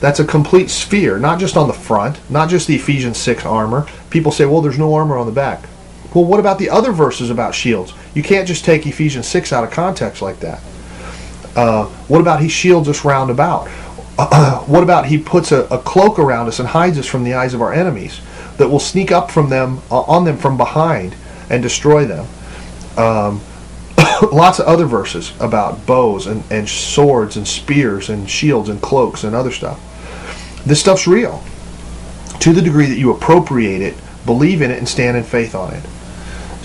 That's 0.00 0.20
a 0.20 0.26
complete 0.26 0.68
sphere, 0.68 1.18
not 1.18 1.40
just 1.40 1.56
on 1.56 1.68
the 1.68 1.74
front, 1.74 2.20
not 2.30 2.50
just 2.50 2.66
the 2.66 2.74
Ephesians 2.74 3.16
6 3.16 3.46
armor. 3.46 3.86
People 4.10 4.30
say, 4.30 4.44
well, 4.44 4.60
there's 4.60 4.78
no 4.78 4.94
armor 4.94 5.16
on 5.16 5.24
the 5.24 5.32
back. 5.32 5.66
Well, 6.14 6.24
what 6.24 6.40
about 6.40 6.58
the 6.58 6.70
other 6.70 6.92
verses 6.92 7.30
about 7.30 7.54
shields? 7.54 7.92
You 8.14 8.22
can't 8.22 8.48
just 8.48 8.64
take 8.64 8.86
Ephesians 8.86 9.26
6 9.26 9.52
out 9.52 9.64
of 9.64 9.70
context 9.70 10.22
like 10.22 10.40
that. 10.40 10.60
Uh, 11.54 11.86
what 12.08 12.20
about 12.20 12.40
he 12.40 12.48
shields 12.48 12.88
us 12.88 13.04
round 13.04 13.30
about? 13.30 13.68
Uh, 14.18 14.60
what 14.66 14.82
about 14.82 15.06
he 15.06 15.18
puts 15.18 15.52
a, 15.52 15.64
a, 15.64 15.78
cloak 15.78 16.18
around 16.18 16.48
us 16.48 16.58
and 16.58 16.68
hides 16.68 16.98
us 16.98 17.06
from 17.06 17.24
the 17.24 17.34
eyes 17.34 17.54
of 17.54 17.62
our 17.62 17.72
enemies 17.72 18.20
that 18.58 18.68
will 18.68 18.80
sneak 18.80 19.10
up 19.10 19.30
from 19.30 19.48
them 19.48 19.80
uh, 19.90 20.00
on 20.02 20.24
them 20.24 20.36
from 20.36 20.56
behind 20.56 21.14
and 21.50 21.62
destroy 21.62 22.04
them? 22.04 22.26
Um, 22.96 23.40
lots 24.32 24.58
of 24.58 24.66
other 24.66 24.86
verses 24.86 25.32
about 25.40 25.84
bows 25.86 26.26
and, 26.26 26.42
and 26.50 26.68
swords 26.68 27.36
and 27.36 27.46
spears 27.46 28.08
and 28.08 28.28
shields 28.28 28.68
and 28.68 28.80
cloaks 28.80 29.24
and 29.24 29.34
other 29.34 29.50
stuff. 29.50 29.80
This 30.64 30.80
stuff's 30.80 31.06
real 31.06 31.42
to 32.40 32.52
the 32.52 32.62
degree 32.62 32.86
that 32.86 32.98
you 32.98 33.12
appropriate 33.12 33.80
it, 33.80 33.94
believe 34.24 34.62
in 34.62 34.70
it, 34.70 34.78
and 34.78 34.88
stand 34.88 35.16
in 35.16 35.22
faith 35.24 35.54
on 35.54 35.72
it. 35.72 35.84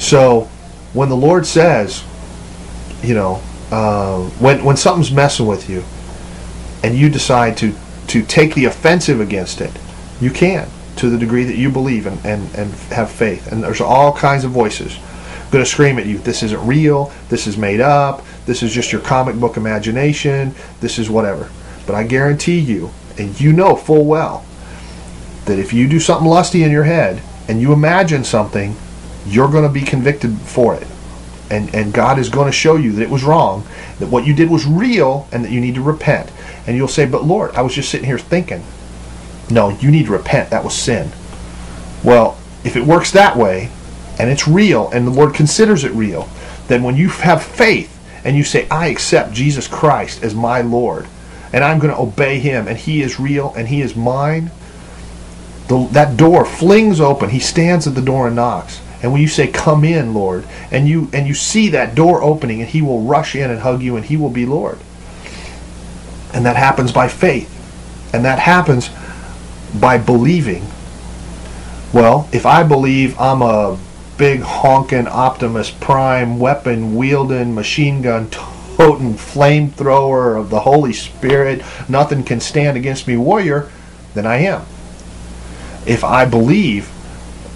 So 0.02 0.50
when 0.94 1.10
the 1.10 1.16
Lord 1.16 1.46
says, 1.46 2.04
you 3.04 3.14
know, 3.14 3.42
uh, 3.72 4.24
when 4.40 4.66
when 4.66 4.76
something's 4.76 5.12
messing 5.12 5.46
with 5.46 5.70
you, 5.70 5.84
and 6.84 6.98
you 6.98 7.08
decide 7.08 7.56
to 7.58 7.74
to 8.08 8.24
take 8.24 8.56
the 8.56 8.66
offensive 8.66 9.22
against 9.22 9.62
it, 9.62 9.72
you 10.20 10.32
can 10.32 10.68
to 10.98 11.10
the 11.10 11.18
degree 11.18 11.44
that 11.46 11.56
you 11.56 11.70
believe 11.70 12.08
and, 12.08 12.18
and, 12.26 12.54
and 12.56 12.74
have 12.92 13.10
faith. 13.10 13.52
And 13.52 13.64
there's 13.64 13.80
all 13.80 14.12
kinds 14.12 14.44
of 14.44 14.52
voices 14.52 14.98
going 15.52 15.64
to 15.64 15.70
scream 15.70 16.00
at 16.00 16.08
you. 16.08 16.18
This 16.18 16.44
isn't 16.44 16.66
real. 16.66 17.14
This 17.30 17.46
is 17.46 17.56
made 17.56 17.80
up. 17.80 18.24
This 18.46 18.64
is 18.64 18.74
just 18.74 18.92
your 18.92 19.02
comic 19.02 19.36
book 19.36 19.56
imagination. 19.56 20.54
This 20.80 20.98
is 20.98 21.10
whatever. 21.10 21.50
But 21.86 21.96
I 21.96 22.04
guarantee 22.04 22.60
you, 22.60 22.90
and 23.18 23.40
you 23.40 23.54
know 23.54 23.76
full 23.76 24.06
well, 24.06 24.46
that 25.46 25.60
if 25.60 25.74
you 25.74 25.88
do 25.88 26.00
something 26.00 26.28
lusty 26.28 26.64
in 26.64 26.72
your 26.72 26.86
head 26.86 27.22
and 27.48 27.62
you 27.62 27.72
imagine 27.72 28.24
something, 28.24 28.76
you're 29.26 29.50
going 29.50 29.64
to 29.64 29.74
be 29.74 29.82
convicted 29.82 30.38
for 30.40 30.76
it. 30.76 30.88
And, 31.50 31.74
and 31.76 31.94
God 31.94 32.18
is 32.18 32.30
going 32.30 32.46
to 32.46 32.52
show 32.52 32.78
you 32.78 32.94
that 32.94 33.02
it 33.02 33.10
was 33.10 33.24
wrong, 33.24 33.66
that 34.00 34.08
what 34.08 34.26
you 34.26 34.34
did 34.34 34.50
was 34.50 34.66
real, 34.66 35.28
and 35.32 35.44
that 35.44 35.52
you 35.52 35.60
need 35.60 35.76
to 35.76 35.82
repent. 35.82 36.32
And 36.66 36.78
you'll 36.78 36.88
say, 36.88 37.06
But 37.06 37.26
Lord, 37.26 37.52
I 37.56 37.62
was 37.62 37.74
just 37.74 37.90
sitting 37.90 38.08
here 38.08 38.18
thinking. 38.18 38.64
No, 39.50 39.70
you 39.70 39.92
need 39.92 40.06
to 40.06 40.14
repent. 40.14 40.50
That 40.50 40.64
was 40.64 40.74
sin. 40.74 41.12
Well, 42.04 42.38
if 42.64 42.76
it 42.78 42.86
works 42.86 43.12
that 43.12 43.36
way, 43.36 43.70
and 44.18 44.30
it's 44.30 44.48
real, 44.48 44.90
and 44.92 45.06
the 45.06 45.12
Lord 45.12 45.34
considers 45.34 45.84
it 45.84 45.92
real, 45.92 46.30
then 46.68 46.84
when 46.84 46.96
you 46.96 47.10
have 47.10 47.44
faith 47.44 48.00
and 48.24 48.38
you 48.38 48.44
say, 48.44 48.68
I 48.70 48.88
accept 48.88 49.34
Jesus 49.34 49.68
Christ 49.68 50.24
as 50.24 50.34
my 50.34 50.62
Lord, 50.62 51.08
and 51.52 51.64
I'm 51.64 51.80
going 51.80 51.94
to 51.94 52.00
obey 52.00 52.40
him, 52.40 52.68
and 52.68 52.78
he 52.78 53.02
is 53.02 53.20
real, 53.20 53.54
and 53.56 53.68
he 53.68 53.82
is 53.82 53.96
mine, 53.96 54.52
the, 55.68 55.88
that 55.92 56.18
door 56.18 56.46
flings 56.46 57.00
open. 57.00 57.30
He 57.30 57.40
stands 57.40 57.88
at 57.88 57.96
the 57.96 58.02
door 58.02 58.28
and 58.28 58.36
knocks. 58.36 58.82
And 59.02 59.12
when 59.12 59.22
you 59.22 59.28
say, 59.28 59.48
"Come 59.48 59.84
in, 59.84 60.14
Lord," 60.14 60.46
and 60.70 60.88
you 60.88 61.10
and 61.12 61.28
you 61.28 61.34
see 61.34 61.70
that 61.70 61.96
door 61.96 62.22
opening, 62.22 62.62
and 62.62 62.70
He 62.70 62.82
will 62.82 63.02
rush 63.02 63.36
in 63.36 63.50
and 63.50 63.62
hug 63.62 63.82
you, 63.82 63.96
and 63.96 64.06
He 64.06 64.18
will 64.18 64.30
be 64.30 64.46
Lord. 64.46 64.78
And 66.34 66.46
that 66.46 66.56
happens 66.56 66.92
by 66.92 67.08
faith, 67.08 67.50
and 68.14 68.24
that 68.26 68.40
happens 68.40 68.90
by 69.80 69.98
believing. 69.98 70.66
Well, 71.92 72.28
if 72.32 72.46
I 72.46 72.64
believe 72.64 73.20
I'm 73.20 73.42
a 73.42 73.78
big 74.18 74.42
honking 74.42 75.08
Optimus 75.08 75.72
Prime 75.72 76.38
weapon 76.38 76.96
wielding 76.96 77.56
machine 77.56 78.02
gun 78.02 78.30
toting 78.30 79.16
flamethrower 79.16 80.40
of 80.40 80.50
the 80.50 80.62
Holy 80.62 80.94
Spirit, 80.94 81.64
nothing 81.90 82.24
can 82.24 82.40
stand 82.40 82.78
against 82.78 83.08
me 83.08 83.18
warrior, 83.18 83.70
then 84.14 84.26
I 84.26 84.38
am. 84.38 84.62
If 85.86 86.04
I 86.04 86.26
believe 86.26 86.90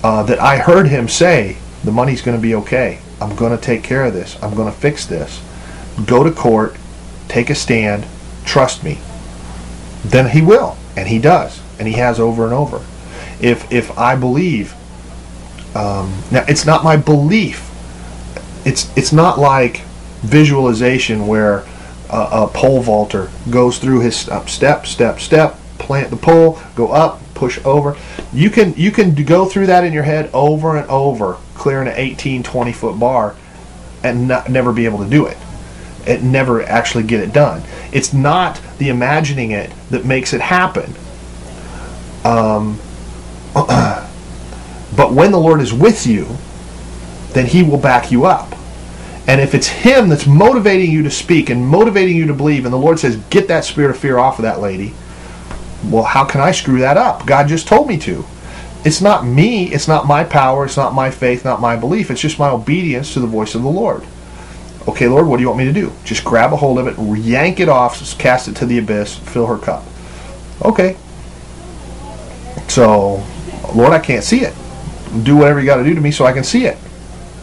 uh, 0.06 0.22
that 0.22 0.40
I 0.40 0.60
heard 0.60 0.88
him 0.88 1.08
say, 1.08 1.58
the 1.84 1.92
money's 1.92 2.22
going 2.22 2.38
to 2.38 2.42
be 2.42 2.54
okay. 2.54 3.00
I'm 3.20 3.36
going 3.36 3.58
to 3.58 3.62
take 3.62 3.84
care 3.84 4.06
of 4.06 4.14
this. 4.14 4.38
I'm 4.40 4.54
going 4.54 4.72
to 4.72 4.80
fix 4.80 5.08
this. 5.08 5.42
Go 6.06 6.24
to 6.24 6.30
court, 6.30 6.76
take 7.28 7.50
a 7.50 7.56
stand, 7.56 8.06
trust 8.46 8.84
me. 8.84 9.00
Then 10.04 10.30
he 10.30 10.44
will, 10.44 10.78
and 10.96 11.08
he 11.08 11.18
does, 11.18 11.60
and 11.80 11.88
he 11.88 11.96
has 11.96 12.20
over 12.20 12.44
and 12.44 12.54
over. 12.54 12.86
If 13.42 13.72
if 13.72 13.98
I 13.98 14.16
believe, 14.16 14.76
um, 15.76 16.22
now 16.32 16.46
it's 16.48 16.68
not 16.68 16.84
my 16.84 16.98
belief. 16.98 17.68
It's 18.64 18.96
it's 18.96 19.12
not 19.12 19.40
like 19.40 19.82
visualization 20.22 21.26
where 21.26 21.66
a, 22.12 22.28
a 22.44 22.48
pole 22.54 22.84
vaulter 22.84 23.32
goes 23.50 23.80
through 23.80 24.02
his 24.02 24.16
step, 24.16 24.50
step, 24.50 24.86
step, 24.86 25.20
step, 25.20 25.60
plant 25.78 26.10
the 26.10 26.18
pole, 26.18 26.60
go 26.76 26.92
up, 26.92 27.22
push 27.34 27.64
over. 27.66 27.96
You 28.34 28.50
can 28.50 28.74
you 28.76 28.92
can 28.92 29.14
go 29.14 29.46
through 29.46 29.68
that 29.68 29.84
in 29.84 29.94
your 29.94 30.04
head 30.04 30.30
over 30.34 30.78
and 30.78 30.90
over, 30.90 31.38
clearing 31.54 31.88
an 31.88 31.96
18, 31.96 32.44
20 32.44 32.74
foot 32.74 33.00
bar, 33.00 33.36
and 34.04 34.28
not, 34.28 34.50
never 34.50 34.74
be 34.74 34.86
able 34.86 35.04
to 35.04 35.10
do 35.10 35.26
it. 35.28 35.38
It 36.08 36.24
never 36.24 36.62
actually 36.64 37.04
get 37.04 37.20
it 37.22 37.34
done. 37.34 37.64
It's 37.92 38.14
not 38.14 38.62
the 38.78 38.90
imagining 38.90 39.52
it 39.52 39.72
that 39.90 40.06
makes 40.06 40.34
it 40.34 40.42
happen. 40.42 40.94
Um, 42.24 42.80
but 43.54 45.14
when 45.14 45.32
the 45.32 45.40
Lord 45.40 45.62
is 45.62 45.74
with 45.74 46.06
you, 46.06 46.28
then 47.34 47.46
He 47.46 47.64
will 47.64 47.78
back 47.78 48.12
you 48.12 48.26
up. 48.26 48.54
And 49.28 49.42
if 49.42 49.56
it's 49.56 49.68
Him 49.68 50.10
that's 50.10 50.28
motivating 50.28 50.92
you 50.92 51.02
to 51.04 51.12
speak 51.12 51.50
and 51.50 51.66
motivating 51.66 52.16
you 52.16 52.28
to 52.28 52.34
believe, 52.34 52.66
and 52.66 52.74
the 52.74 52.78
Lord 52.78 53.00
says, 53.00 53.18
"Get 53.32 53.48
that 53.48 53.66
spirit 53.66 53.90
of 53.90 53.98
fear 53.98 54.20
off 54.20 54.38
of 54.38 54.44
that 54.44 54.62
lady," 54.62 54.94
well, 55.90 56.04
how 56.04 56.26
can 56.26 56.42
I 56.42 56.52
screw 56.52 56.80
that 56.80 56.98
up? 56.98 57.26
God 57.26 57.48
just 57.48 57.68
told 57.68 57.88
me 57.88 57.98
to. 58.00 58.26
It's 58.84 59.02
not 59.02 59.26
me, 59.26 59.74
it's 59.74 59.88
not 59.88 60.06
my 60.06 60.24
power, 60.24 60.66
it's 60.66 60.78
not 60.78 60.94
my 60.94 61.10
faith, 61.10 61.44
not 61.44 61.60
my 61.60 61.76
belief. 61.76 62.12
It's 62.12 62.22
just 62.22 62.38
my 62.38 62.50
obedience 62.50 63.14
to 63.14 63.20
the 63.20 63.28
voice 63.28 63.56
of 63.56 63.64
the 63.64 63.70
Lord. 63.70 64.04
Okay, 64.88 65.08
Lord, 65.08 65.26
what 65.26 65.38
do 65.38 65.42
you 65.42 65.48
want 65.48 65.58
me 65.58 65.66
to 65.66 65.74
do? 65.74 65.92
Just 66.04 66.24
grab 66.24 66.54
a 66.54 66.56
hold 66.56 66.78
of 66.78 66.88
it, 66.88 67.00
yank 67.18 67.60
it 67.60 67.68
off, 67.68 68.18
cast 68.20 68.48
it 68.48 68.56
to 68.58 68.68
the 68.68 68.78
abyss, 68.78 69.18
fill 69.18 69.48
her 69.48 69.58
cup. 69.58 69.84
Okay. 70.64 70.96
So, 72.68 73.24
Lord, 73.74 73.94
I 73.94 74.00
can't 74.00 74.24
see 74.24 74.42
it. 74.42 74.54
Do 75.24 75.36
whatever 75.36 75.60
you 75.60 75.66
got 75.66 75.78
to 75.78 75.84
do 75.84 75.96
to 75.96 76.02
me 76.02 76.12
so 76.12 76.26
I 76.26 76.34
can 76.34 76.44
see 76.44 76.66
it. 76.66 76.78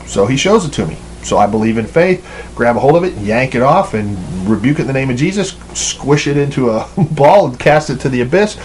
So 0.07 0.27
he 0.27 0.37
shows 0.37 0.65
it 0.65 0.73
to 0.75 0.87
me. 0.87 0.97
So 1.23 1.39
I 1.39 1.47
believe 1.47 1.79
in 1.79 1.87
faith, 1.87 2.27
grab 2.55 2.77
a 2.77 2.81
hold 2.81 2.97
of 2.97 3.05
it, 3.05 3.15
yank 3.19 3.55
it 3.55 3.63
off, 3.63 3.95
and 3.95 4.17
rebuke 4.49 4.79
it 4.79 4.83
in 4.83 4.87
the 4.87 4.93
name 4.93 5.11
of 5.11 5.17
Jesus, 5.17 5.57
squish 5.75 6.27
it 6.27 6.37
into 6.37 6.71
a 6.71 6.89
ball 7.13 7.49
and 7.49 7.59
cast 7.59 7.91
it 7.91 8.01
to 8.01 8.09
the 8.09 8.21
abyss. 8.23 8.59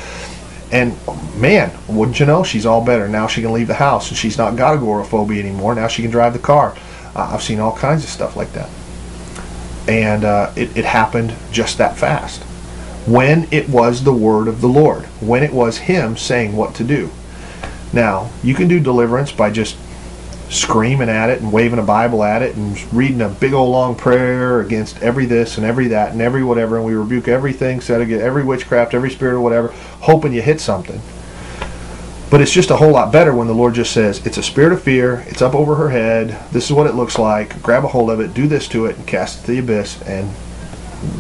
And 0.72 0.98
man, 1.38 1.72
wouldn't 1.88 2.20
you 2.20 2.26
know, 2.26 2.44
she's 2.44 2.66
all 2.66 2.84
better. 2.84 3.08
Now 3.08 3.28
she 3.28 3.42
can 3.42 3.54
leave 3.54 3.68
the 3.68 3.76
house 3.76 4.10
and 4.10 4.18
she's 4.18 4.38
not 4.38 4.58
got 4.58 4.76
agoraphobia 4.76 5.42
anymore. 5.42 5.76
Now 5.76 5.88
she 5.88 6.02
can 6.02 6.12
drive 6.12 6.34
the 6.34 6.40
car. 6.40 6.76
Uh, 7.16 7.32
I've 7.34 7.44
seen 7.44 7.60
all 7.60 7.76
kinds 7.76 8.04
of 8.04 8.10
stuff 8.10 8.36
like 8.36 8.52
that. 8.54 8.70
And 9.88 10.26
uh, 10.26 10.52
it, 10.56 10.76
it 10.76 10.86
happened 10.86 11.34
just 11.52 11.78
that 11.78 11.96
fast. 11.96 12.44
When 13.08 13.48
it 13.52 13.70
was 13.70 14.04
the 14.04 14.14
word 14.14 14.50
of 14.50 14.60
the 14.60 14.68
Lord, 14.68 15.06
when 15.22 15.44
it 15.44 15.54
was 15.54 15.78
Him 15.78 16.18
saying 16.18 16.56
what 16.58 16.76
to 16.76 16.84
do. 16.84 17.10
Now, 17.94 18.30
you 18.44 18.54
can 18.54 18.68
do 18.68 18.82
deliverance 18.82 19.32
by 19.32 19.50
just 19.50 19.78
screaming 20.50 21.10
at 21.10 21.30
it 21.30 21.42
and 21.42 21.52
waving 21.52 21.80
a 21.80 21.84
Bible 21.84 22.24
at 22.24 22.42
it 22.42 22.56
and 22.56 22.94
reading 22.94 23.22
a 23.22 23.30
big 23.30 23.54
old 23.54 23.70
long 23.70 23.96
prayer 23.96 24.62
against 24.62 25.02
every 25.02 25.26
this 25.26 25.58
and 25.58 25.66
every 25.66 25.88
that 25.90 26.14
and 26.14 26.22
every 26.22 26.44
whatever, 26.44 26.78
and 26.78 26.86
we 26.86 26.94
rebuke 26.94 27.28
everything, 27.28 27.82
said 27.82 28.02
against 28.02 28.24
every 28.24 28.44
witchcraft, 28.44 28.94
every 28.94 29.12
spirit 29.12 29.36
or 29.36 29.42
whatever, 29.42 29.70
hoping 30.02 30.34
you 30.34 30.42
hit 30.42 30.62
something. 30.62 31.02
But 32.30 32.42
it's 32.42 32.52
just 32.52 32.72
a 32.72 32.76
whole 32.76 32.92
lot 32.92 33.12
better 33.12 33.34
when 33.34 33.48
the 33.48 33.54
Lord 33.54 33.74
just 33.74 33.94
says, 33.94 34.26
it's 34.26 34.38
a 34.38 34.44
spirit 34.44 34.74
of 34.74 34.82
fear, 34.82 35.24
it's 35.28 35.42
up 35.42 35.56
over 35.56 35.76
her 35.76 35.90
head, 35.90 36.38
this 36.52 36.66
is 36.66 36.74
what 36.74 36.88
it 36.88 36.96
looks 36.96 37.18
like, 37.18 37.62
grab 37.62 37.86
a 37.86 37.88
hold 37.88 38.10
of 38.10 38.20
it, 38.20 38.34
do 38.34 38.48
this 38.48 38.68
to 38.70 38.86
it, 38.86 38.98
and 38.98 39.08
cast 39.08 39.40
it 39.40 39.46
to 39.46 39.52
the 39.54 39.60
abyss, 39.60 40.02
and 40.04 40.30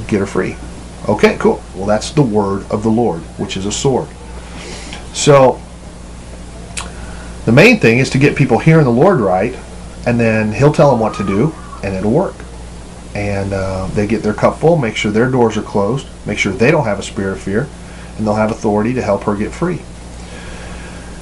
get 0.08 0.20
her 0.20 0.26
free. 0.26 0.58
Okay, 1.08 1.38
cool. 1.38 1.63
Well, 1.76 1.86
that's 1.86 2.12
the 2.12 2.22
word 2.22 2.70
of 2.70 2.84
the 2.84 2.90
Lord, 2.90 3.22
which 3.40 3.56
is 3.56 3.66
a 3.66 3.72
sword. 3.72 4.10
So, 5.13 5.62
the 7.48 7.54
main 7.54 7.80
thing 7.80 8.00
is 8.00 8.10
to 8.10 8.18
get 8.18 8.36
people 8.36 8.60
hearing 8.60 8.84
the 8.84 8.92
Lord 8.92 9.22
right, 9.22 9.58
and 10.06 10.20
then 10.20 10.52
He'll 10.52 10.74
tell 10.74 10.92
them 10.92 11.00
what 11.00 11.16
to 11.16 11.26
do, 11.26 11.56
and 11.82 11.96
it'll 11.96 12.12
work. 12.12 12.36
And 13.16 13.54
uh, 13.54 13.88
they 13.94 14.06
get 14.06 14.22
their 14.22 14.34
cup 14.34 14.58
full, 14.58 14.76
make 14.76 14.98
sure 14.98 15.14
their 15.14 15.32
doors 15.32 15.56
are 15.56 15.62
closed, 15.62 16.08
make 16.26 16.38
sure 16.38 16.52
they 16.52 16.72
don't 16.72 16.84
have 16.84 17.00
a 17.00 17.04
spirit 17.04 17.32
of 17.32 17.40
fear, 17.40 17.70
and 18.18 18.28
they'll 18.28 18.36
have 18.36 18.52
authority 18.52 18.94
to 18.96 19.02
help 19.02 19.24
her 19.24 19.34
get 19.34 19.54
free. 19.54 19.82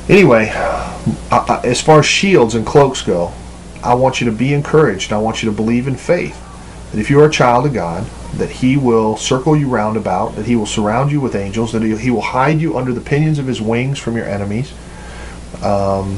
Anyway, 0.10 0.50
uh, 0.52 1.62
as 1.64 1.80
far 1.80 2.00
as 2.00 2.08
shields 2.08 2.56
and 2.56 2.66
cloaks 2.66 3.04
go, 3.04 3.32
I 3.84 3.94
want 3.94 4.20
you 4.20 4.26
to 4.26 4.36
be 4.36 4.52
encouraged. 4.52 5.14
I 5.14 5.20
want 5.20 5.44
you 5.44 5.52
to 5.52 5.56
believe 5.56 5.88
in 5.88 5.96
faith 5.96 6.42
that 6.92 7.00
if 7.00 7.12
you 7.12 7.20
are 7.20 7.28
a 7.28 7.32
child 7.32 7.68
of 7.68 7.74
God, 7.76 8.04
that 8.38 8.50
He 8.50 8.78
will 8.78 9.16
circle 9.16 9.56
you 9.56 9.68
round 9.68 9.96
about, 9.96 10.36
that 10.38 10.48
He 10.48 10.56
will 10.56 10.66
surround 10.66 11.12
you 11.12 11.22
with 11.22 11.36
angels, 11.36 11.72
that 11.74 11.84
He 11.84 12.10
will 12.10 12.22
hide 12.22 12.60
you 12.60 12.80
under 12.80 12.94
the 12.94 13.02
pinions 13.02 13.38
of 13.38 13.46
His 13.46 13.62
wings 13.62 14.00
from 14.00 14.18
your 14.18 14.26
enemies 14.26 14.74
um, 15.64 16.18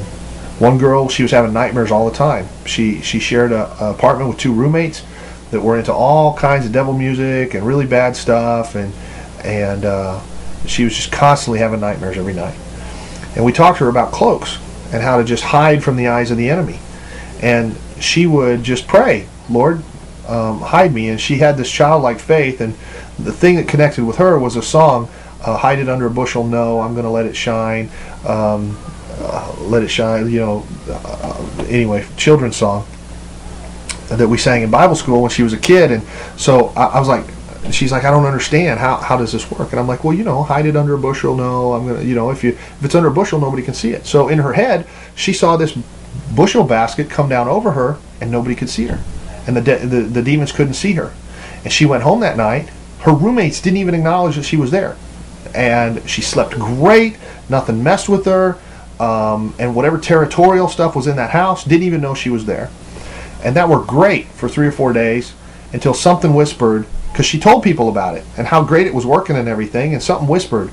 one 0.58 0.78
girl, 0.78 1.08
she 1.08 1.22
was 1.22 1.30
having 1.30 1.52
nightmares 1.52 1.90
all 1.90 2.08
the 2.08 2.16
time. 2.16 2.48
She 2.66 3.00
she 3.00 3.20
shared 3.20 3.52
a, 3.52 3.66
a, 3.82 3.92
apartment 3.92 4.28
with 4.28 4.38
two 4.38 4.52
roommates 4.52 5.04
that 5.50 5.60
were 5.60 5.78
into 5.78 5.92
all 5.92 6.36
kinds 6.36 6.66
of 6.66 6.72
devil 6.72 6.92
music 6.92 7.54
and 7.54 7.66
really 7.66 7.86
bad 7.86 8.16
stuff, 8.16 8.74
and 8.74 8.92
and 9.44 9.84
uh, 9.84 10.20
she 10.66 10.84
was 10.84 10.94
just 10.94 11.12
constantly 11.12 11.60
having 11.60 11.80
nightmares 11.80 12.16
every 12.16 12.34
night. 12.34 12.58
And 13.36 13.44
we 13.44 13.52
talked 13.52 13.78
to 13.78 13.84
her 13.84 13.90
about 13.90 14.12
cloaks 14.12 14.58
and 14.92 15.02
how 15.02 15.18
to 15.18 15.24
just 15.24 15.44
hide 15.44 15.82
from 15.84 15.96
the 15.96 16.08
eyes 16.08 16.30
of 16.30 16.36
the 16.36 16.50
enemy. 16.50 16.80
And 17.40 17.76
she 18.00 18.26
would 18.26 18.62
just 18.62 18.86
pray, 18.86 19.28
Lord, 19.48 19.82
um, 20.26 20.60
hide 20.60 20.92
me. 20.92 21.08
And 21.08 21.20
she 21.20 21.36
had 21.36 21.56
this 21.56 21.70
childlike 21.70 22.18
faith, 22.18 22.60
and 22.60 22.74
the 23.18 23.32
thing 23.32 23.56
that 23.56 23.68
connected 23.68 24.04
with 24.04 24.16
her 24.16 24.38
was 24.38 24.56
a 24.56 24.62
song, 24.62 25.08
uh, 25.44 25.56
"Hide 25.56 25.78
it 25.78 25.88
under 25.88 26.06
a 26.06 26.10
bushel." 26.10 26.42
No, 26.44 26.80
I'm 26.80 26.94
going 26.94 27.04
to 27.04 27.10
let 27.10 27.26
it 27.26 27.36
shine. 27.36 27.90
Um, 28.26 28.76
uh, 29.30 29.54
let 29.60 29.82
it 29.82 29.88
shine 29.88 30.30
you 30.30 30.40
know 30.40 30.66
uh, 30.88 31.66
anyway 31.68 32.06
children's 32.16 32.56
song 32.56 32.86
that 34.16 34.28
we 34.28 34.38
sang 34.38 34.62
in 34.62 34.70
Bible 34.70 34.94
school 34.94 35.20
when 35.20 35.30
she 35.30 35.42
was 35.42 35.52
a 35.52 35.58
kid, 35.58 35.92
and 35.92 36.02
so 36.36 36.68
I, 36.76 36.86
I 36.86 36.98
was 36.98 37.08
like, 37.08 37.26
she's 37.72 37.92
like, 37.92 38.04
I 38.04 38.10
don't 38.10 38.24
understand 38.24 38.80
how 38.80 38.96
how 38.96 39.16
does 39.16 39.32
this 39.32 39.50
work? 39.50 39.70
And 39.72 39.80
I'm 39.80 39.86
like, 39.86 40.04
well, 40.04 40.14
you 40.14 40.24
know, 40.24 40.42
hide 40.42 40.66
it 40.66 40.76
under 40.76 40.94
a 40.94 40.98
bushel. 40.98 41.36
No, 41.36 41.74
I'm 41.74 41.86
gonna, 41.86 42.02
you 42.02 42.14
know, 42.14 42.30
if 42.30 42.42
you 42.42 42.50
if 42.50 42.84
it's 42.84 42.94
under 42.94 43.08
a 43.08 43.12
bushel, 43.12 43.40
nobody 43.40 43.62
can 43.62 43.74
see 43.74 43.90
it. 43.90 44.06
So 44.06 44.28
in 44.28 44.38
her 44.38 44.52
head, 44.52 44.86
she 45.14 45.32
saw 45.32 45.56
this 45.56 45.76
bushel 46.34 46.64
basket 46.64 47.10
come 47.10 47.28
down 47.28 47.48
over 47.48 47.72
her, 47.72 47.98
and 48.20 48.30
nobody 48.30 48.54
could 48.54 48.70
see 48.70 48.86
her, 48.86 49.02
and 49.46 49.56
the 49.56 49.60
de- 49.60 49.86
the, 49.86 50.00
the 50.02 50.22
demons 50.22 50.52
couldn't 50.52 50.74
see 50.74 50.92
her, 50.92 51.12
and 51.64 51.72
she 51.72 51.84
went 51.84 52.02
home 52.02 52.20
that 52.20 52.36
night. 52.36 52.70
Her 53.00 53.12
roommates 53.12 53.60
didn't 53.60 53.78
even 53.78 53.94
acknowledge 53.94 54.36
that 54.36 54.44
she 54.44 54.56
was 54.56 54.70
there, 54.70 54.96
and 55.54 56.08
she 56.08 56.22
slept 56.22 56.58
great. 56.58 57.16
Nothing 57.48 57.82
messed 57.82 58.08
with 58.08 58.24
her, 58.24 58.58
um, 59.00 59.54
and 59.58 59.74
whatever 59.74 59.98
territorial 59.98 60.68
stuff 60.68 60.96
was 60.96 61.06
in 61.06 61.16
that 61.16 61.30
house, 61.30 61.64
didn't 61.64 61.84
even 61.84 62.00
know 62.00 62.14
she 62.14 62.30
was 62.30 62.46
there, 62.46 62.70
and 63.44 63.54
that 63.56 63.68
worked 63.68 63.86
great 63.86 64.26
for 64.26 64.48
three 64.48 64.66
or 64.66 64.72
four 64.72 64.92
days 64.92 65.32
until 65.72 65.94
something 65.94 66.34
whispered 66.34 66.86
because 67.12 67.26
she 67.26 67.38
told 67.38 67.62
people 67.62 67.88
about 67.88 68.16
it 68.16 68.24
and 68.36 68.46
how 68.46 68.62
great 68.62 68.86
it 68.86 68.94
was 68.94 69.06
working 69.06 69.36
and 69.36 69.48
everything, 69.48 69.92
and 69.92 70.02
something 70.02 70.28
whispered, 70.28 70.70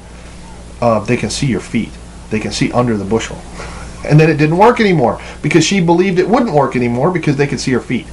uh, 0.82 1.00
"They 1.00 1.18
can 1.18 1.30
see 1.30 1.48
your 1.48 1.62
feet. 1.62 1.92
They 2.30 2.40
can 2.40 2.52
see 2.52 2.72
under 2.72 2.98
the 2.98 3.06
bushel." 3.06 3.38
and 4.06 4.20
then 4.20 4.30
it 4.30 4.38
didn't 4.38 4.58
work 4.58 4.80
anymore 4.80 5.20
because 5.42 5.66
she 5.66 5.82
believed 5.82 6.20
it 6.20 6.30
wouldn't 6.30 6.54
work 6.54 6.76
anymore 6.76 7.12
because 7.12 7.36
they 7.36 7.48
could 7.48 7.60
see 7.60 7.72
her 7.72 7.80
feet. 7.80 8.08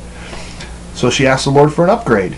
So 0.95 1.11
she 1.11 1.27
asked 1.27 1.45
the 1.45 1.51
Lord 1.51 1.73
for 1.73 1.85
an 1.85 1.91
upgrade. 1.91 2.37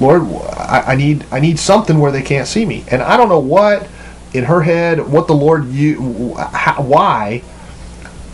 Lord, 0.00 0.22
I, 0.56 0.84
I 0.88 0.96
need 0.96 1.24
I 1.30 1.40
need 1.40 1.58
something 1.58 1.98
where 1.98 2.10
they 2.10 2.22
can't 2.22 2.48
see 2.48 2.66
me, 2.66 2.84
and 2.90 3.02
I 3.02 3.16
don't 3.16 3.28
know 3.28 3.38
what 3.38 3.86
in 4.34 4.44
her 4.44 4.62
head 4.62 5.06
what 5.08 5.26
the 5.26 5.34
Lord 5.34 5.66
you 5.66 6.34
how, 6.34 6.82
why 6.82 7.42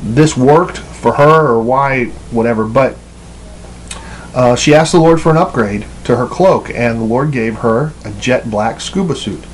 this 0.01 0.37
worked 0.37 0.79
for 0.79 1.15
her 1.15 1.49
or 1.49 1.63
why 1.63 2.07
whatever, 2.31 2.67
but 2.67 2.97
uh, 4.35 4.55
she 4.55 4.75
asked 4.75 4.93
the 4.93 5.01
Lord 5.01 5.21
for 5.21 5.31
an 5.31 5.37
upgrade 5.37 5.87
to 6.05 6.17
her 6.17 6.27
cloak, 6.27 6.71
and 6.71 7.01
the 7.01 7.05
Lord 7.05 7.33
gave 7.33 7.57
her 7.57 7.93
a 8.05 8.13
jet 8.21 8.51
black 8.51 8.81
scuba 8.81 9.17
suit. 9.17 9.45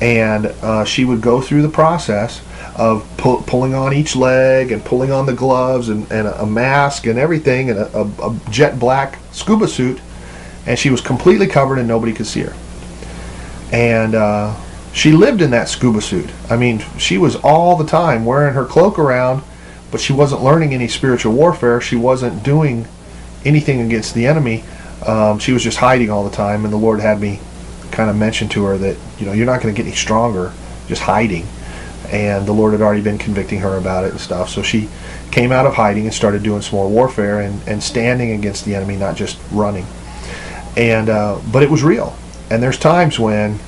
And 0.00 0.46
uh, 0.62 0.84
she 0.84 1.04
would 1.04 1.20
go 1.20 1.40
through 1.40 1.62
the 1.62 1.68
process 1.68 2.42
of 2.76 3.06
pu- 3.16 3.42
pulling 3.42 3.74
on 3.74 3.92
each 3.92 4.16
leg 4.16 4.72
and 4.72 4.84
pulling 4.84 5.10
on 5.10 5.26
the 5.26 5.32
gloves 5.32 5.88
and, 5.88 6.10
and 6.10 6.26
a, 6.26 6.42
a 6.42 6.46
mask 6.46 7.06
and 7.06 7.18
everything 7.18 7.70
and 7.70 7.78
a, 7.78 7.98
a, 7.98 8.30
a, 8.30 8.40
jet 8.50 8.78
black 8.78 9.18
scuba 9.32 9.68
suit. 9.68 10.00
And 10.66 10.78
she 10.78 10.90
was 10.90 11.00
completely 11.00 11.46
covered 11.46 11.78
and 11.78 11.88
nobody 11.88 12.12
could 12.12 12.26
see 12.26 12.40
her. 12.40 12.54
And 13.72 14.14
uh, 14.14 14.54
she 14.92 15.12
lived 15.12 15.40
in 15.40 15.50
that 15.50 15.68
scuba 15.68 16.00
suit. 16.00 16.30
I 16.48 16.56
mean, 16.56 16.80
she 16.98 17.16
was 17.16 17.36
all 17.36 17.76
the 17.76 17.86
time 17.86 18.24
wearing 18.24 18.54
her 18.54 18.64
cloak 18.64 18.98
around, 18.98 19.42
but 19.90 20.00
she 20.00 20.12
wasn't 20.12 20.42
learning 20.42 20.74
any 20.74 20.88
spiritual 20.88 21.32
warfare. 21.32 21.80
She 21.80 21.96
wasn't 21.96 22.42
doing 22.42 22.86
anything 23.44 23.80
against 23.80 24.14
the 24.14 24.26
enemy. 24.26 24.64
Um, 25.06 25.38
she 25.38 25.52
was 25.52 25.62
just 25.62 25.78
hiding 25.78 26.10
all 26.10 26.24
the 26.24 26.34
time, 26.34 26.64
and 26.64 26.72
the 26.72 26.78
Lord 26.78 27.00
had 27.00 27.20
me 27.20 27.40
kind 27.90 28.10
of 28.10 28.16
mention 28.16 28.48
to 28.48 28.64
her 28.64 28.78
that 28.78 28.96
you 29.18 29.26
know 29.26 29.32
you're 29.32 29.46
not 29.46 29.60
going 29.62 29.74
to 29.74 29.76
get 29.76 29.86
any 29.86 29.96
stronger 29.96 30.52
just 30.88 31.02
hiding. 31.02 31.46
And 32.10 32.44
the 32.44 32.52
Lord 32.52 32.72
had 32.72 32.82
already 32.82 33.02
been 33.02 33.18
convicting 33.18 33.60
her 33.60 33.76
about 33.76 34.04
it 34.04 34.10
and 34.10 34.20
stuff. 34.20 34.48
So 34.48 34.62
she 34.62 34.88
came 35.30 35.52
out 35.52 35.64
of 35.64 35.74
hiding 35.74 36.06
and 36.06 36.14
started 36.14 36.42
doing 36.42 36.60
some 36.60 36.76
more 36.76 36.88
warfare 36.88 37.40
and, 37.40 37.62
and 37.68 37.80
standing 37.80 38.32
against 38.32 38.64
the 38.64 38.74
enemy, 38.74 38.96
not 38.96 39.14
just 39.14 39.38
running. 39.52 39.86
And 40.76 41.08
uh, 41.08 41.40
but 41.52 41.62
it 41.62 41.70
was 41.70 41.84
real. 41.84 42.16
And 42.50 42.60
there's 42.60 42.78
times 42.78 43.20
when 43.20 43.60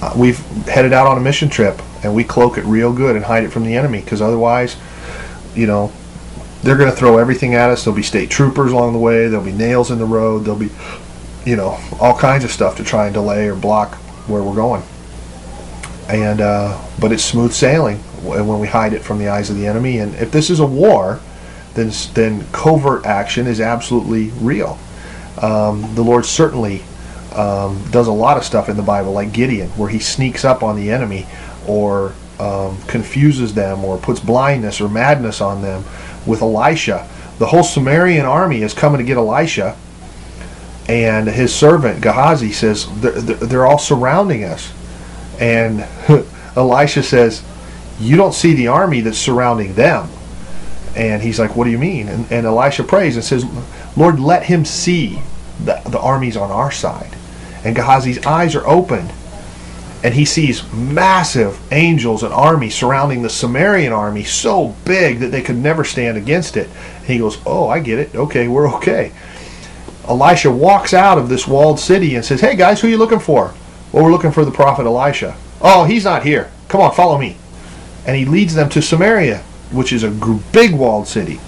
uh, 0.00 0.14
we've 0.16 0.38
headed 0.66 0.92
out 0.92 1.06
on 1.06 1.18
a 1.18 1.20
mission 1.20 1.48
trip 1.48 1.80
and 2.04 2.14
we 2.14 2.24
cloak 2.24 2.58
it 2.58 2.64
real 2.64 2.92
good 2.92 3.16
and 3.16 3.24
hide 3.24 3.44
it 3.44 3.50
from 3.50 3.64
the 3.64 3.74
enemy 3.74 4.00
because 4.00 4.22
otherwise, 4.22 4.76
you 5.54 5.66
know, 5.66 5.92
they're 6.62 6.76
going 6.76 6.90
to 6.90 6.96
throw 6.96 7.18
everything 7.18 7.54
at 7.54 7.70
us. 7.70 7.84
There'll 7.84 7.96
be 7.96 8.02
state 8.02 8.30
troopers 8.30 8.72
along 8.72 8.92
the 8.92 8.98
way. 8.98 9.28
There'll 9.28 9.44
be 9.44 9.52
nails 9.52 9.90
in 9.90 9.98
the 9.98 10.04
road. 10.04 10.40
There'll 10.40 10.58
be, 10.58 10.70
you 11.44 11.56
know, 11.56 11.78
all 12.00 12.16
kinds 12.16 12.44
of 12.44 12.50
stuff 12.50 12.76
to 12.76 12.84
try 12.84 13.06
and 13.06 13.14
delay 13.14 13.48
or 13.48 13.54
block 13.54 13.94
where 14.28 14.42
we're 14.42 14.54
going. 14.54 14.82
And 16.08 16.40
uh, 16.40 16.80
but 17.00 17.12
it's 17.12 17.24
smooth 17.24 17.52
sailing 17.52 17.98
when 18.22 18.58
we 18.58 18.66
hide 18.66 18.92
it 18.92 19.02
from 19.02 19.18
the 19.18 19.28
eyes 19.28 19.50
of 19.50 19.56
the 19.56 19.66
enemy. 19.66 19.98
And 19.98 20.14
if 20.16 20.32
this 20.32 20.50
is 20.50 20.60
a 20.60 20.66
war, 20.66 21.20
then 21.74 21.92
then 22.14 22.46
covert 22.52 23.04
action 23.04 23.46
is 23.46 23.60
absolutely 23.60 24.30
real. 24.40 24.78
Um, 25.40 25.94
the 25.94 26.02
Lord 26.02 26.24
certainly 26.24 26.82
um, 27.38 27.80
does 27.92 28.08
a 28.08 28.12
lot 28.12 28.36
of 28.36 28.42
stuff 28.42 28.68
in 28.68 28.76
the 28.76 28.82
Bible, 28.82 29.12
like 29.12 29.32
Gideon, 29.32 29.68
where 29.70 29.88
he 29.88 30.00
sneaks 30.00 30.44
up 30.44 30.64
on 30.64 30.74
the 30.74 30.90
enemy 30.90 31.24
or 31.68 32.12
um, 32.40 32.76
confuses 32.88 33.54
them 33.54 33.84
or 33.84 33.96
puts 33.96 34.18
blindness 34.18 34.80
or 34.80 34.88
madness 34.88 35.40
on 35.40 35.62
them 35.62 35.84
with 36.26 36.42
Elisha. 36.42 37.08
The 37.38 37.46
whole 37.46 37.62
Sumerian 37.62 38.26
army 38.26 38.62
is 38.62 38.74
coming 38.74 38.98
to 38.98 39.04
get 39.04 39.16
Elisha, 39.16 39.76
and 40.88 41.28
his 41.28 41.54
servant 41.54 42.00
Gehazi 42.00 42.50
says 42.50 42.88
they're, 43.00 43.12
they're 43.20 43.66
all 43.66 43.78
surrounding 43.78 44.42
us, 44.42 44.72
and 45.38 45.86
Elisha 46.56 47.04
says, 47.04 47.44
"You 48.00 48.16
don't 48.16 48.34
see 48.34 48.54
the 48.54 48.66
army 48.66 49.00
that's 49.00 49.18
surrounding 49.18 49.74
them." 49.74 50.08
And 50.96 51.22
he's 51.22 51.38
like, 51.38 51.54
"What 51.54 51.66
do 51.66 51.70
you 51.70 51.78
mean?" 51.78 52.08
And, 52.08 52.32
and 52.32 52.46
Elisha 52.46 52.82
prays 52.82 53.14
and 53.14 53.24
says, 53.24 53.44
"Lord, 53.96 54.18
let 54.18 54.42
him 54.42 54.64
see 54.64 55.20
the, 55.64 55.80
the 55.88 56.00
armies 56.00 56.36
on 56.36 56.50
our 56.50 56.72
side." 56.72 57.14
And 57.64 57.76
Gehazi's 57.76 58.24
eyes 58.26 58.54
are 58.54 58.66
opened, 58.66 59.12
and 60.02 60.14
he 60.14 60.24
sees 60.24 60.70
massive 60.72 61.60
angels 61.72 62.22
and 62.22 62.32
army 62.32 62.70
surrounding 62.70 63.22
the 63.22 63.30
Sumerian 63.30 63.92
army 63.92 64.24
so 64.24 64.74
big 64.84 65.18
that 65.18 65.28
they 65.28 65.42
could 65.42 65.56
never 65.56 65.84
stand 65.84 66.16
against 66.16 66.56
it. 66.56 66.68
And 66.98 67.06
he 67.06 67.18
goes, 67.18 67.38
Oh, 67.44 67.68
I 67.68 67.80
get 67.80 67.98
it. 67.98 68.14
Okay, 68.14 68.48
we're 68.48 68.72
okay. 68.76 69.12
Elisha 70.06 70.50
walks 70.50 70.94
out 70.94 71.18
of 71.18 71.28
this 71.28 71.46
walled 71.46 71.78
city 71.78 72.14
and 72.14 72.24
says, 72.24 72.40
Hey 72.40 72.56
guys, 72.56 72.80
who 72.80 72.86
are 72.86 72.90
you 72.90 72.96
looking 72.96 73.18
for? 73.18 73.54
Well, 73.92 74.04
we're 74.04 74.12
looking 74.12 74.32
for 74.32 74.44
the 74.44 74.50
prophet 74.50 74.86
Elisha. 74.86 75.36
Oh, 75.60 75.84
he's 75.84 76.04
not 76.04 76.22
here. 76.22 76.50
Come 76.68 76.80
on, 76.80 76.94
follow 76.94 77.18
me. 77.18 77.36
And 78.06 78.16
he 78.16 78.24
leads 78.24 78.54
them 78.54 78.68
to 78.70 78.80
Samaria, 78.80 79.38
which 79.72 79.92
is 79.92 80.04
a 80.04 80.10
big 80.52 80.72
walled 80.72 81.08
city. 81.08 81.40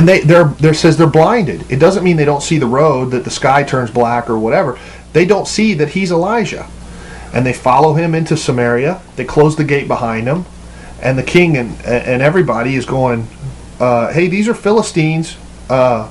And 0.00 0.08
they 0.08 0.20
they're 0.20 0.44
there 0.44 0.72
says 0.72 0.96
they're 0.96 1.06
blinded. 1.06 1.70
It 1.70 1.78
doesn't 1.78 2.02
mean 2.02 2.16
they 2.16 2.24
don't 2.24 2.42
see 2.42 2.56
the 2.56 2.64
road, 2.64 3.10
that 3.10 3.24
the 3.24 3.30
sky 3.30 3.62
turns 3.62 3.90
black 3.90 4.30
or 4.30 4.38
whatever. 4.38 4.78
They 5.12 5.26
don't 5.26 5.46
see 5.46 5.74
that 5.74 5.90
he's 5.90 6.10
Elijah 6.10 6.66
and 7.34 7.44
they 7.44 7.52
follow 7.52 7.92
him 7.92 8.14
into 8.14 8.34
Samaria. 8.34 9.02
They 9.16 9.26
close 9.26 9.56
the 9.56 9.64
gate 9.64 9.88
behind 9.88 10.26
him, 10.26 10.46
and 11.02 11.18
the 11.18 11.22
king 11.22 11.58
and 11.58 11.78
and 11.84 12.22
everybody 12.22 12.76
is 12.76 12.86
going, 12.86 13.28
uh, 13.78 14.10
"Hey, 14.10 14.26
these 14.28 14.48
are 14.48 14.54
Philistines. 14.54 15.36
Uh, 15.68 16.10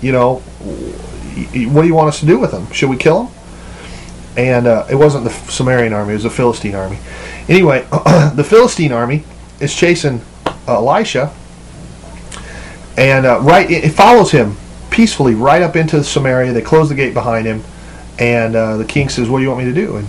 you 0.00 0.10
know, 0.10 0.36
what 0.36 1.82
do 1.82 1.86
you 1.86 1.94
want 1.94 2.08
us 2.08 2.20
to 2.20 2.26
do 2.26 2.38
with 2.38 2.52
them? 2.52 2.72
Should 2.72 2.88
we 2.88 2.96
kill 2.96 3.24
them?" 3.24 3.34
And 4.38 4.66
uh, 4.66 4.86
it 4.90 4.94
wasn't 4.94 5.24
the 5.24 5.52
Sumerian 5.52 5.92
army; 5.92 6.12
it 6.12 6.14
was 6.14 6.22
the 6.22 6.30
Philistine 6.30 6.74
army. 6.74 6.98
Anyway, 7.46 7.86
the 7.90 8.46
Philistine 8.48 8.92
army 8.92 9.24
is 9.60 9.74
chasing 9.74 10.22
Elisha, 10.66 11.30
and 12.98 13.24
uh, 13.24 13.40
right 13.40 13.70
it 13.70 13.90
follows 13.90 14.30
him 14.30 14.56
peacefully 14.90 15.34
right 15.34 15.62
up 15.62 15.76
into 15.76 16.04
Samaria. 16.04 16.52
They 16.52 16.62
close 16.62 16.88
the 16.88 16.94
gate 16.94 17.14
behind 17.14 17.46
him, 17.46 17.62
and 18.18 18.54
uh, 18.54 18.76
the 18.76 18.84
king 18.84 19.08
says, 19.08 19.28
"What 19.30 19.38
do 19.38 19.44
you 19.44 19.48
want 19.50 19.64
me 19.64 19.72
to 19.72 19.80
do?" 19.80 19.96
And 19.96 20.06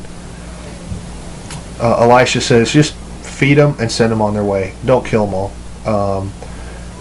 uh, 1.80 2.02
Elisha 2.02 2.41
says, 2.41 2.71
just 2.71 2.93
feed 2.95 3.56
them 3.56 3.75
and 3.80 3.91
send 3.91 4.12
them 4.12 4.21
on 4.21 4.34
their 4.34 4.43
way. 4.43 4.73
Don't 4.86 5.06
kill 5.06 5.25
them 5.25 5.34
all. 5.34 5.52
Um, 5.86 6.34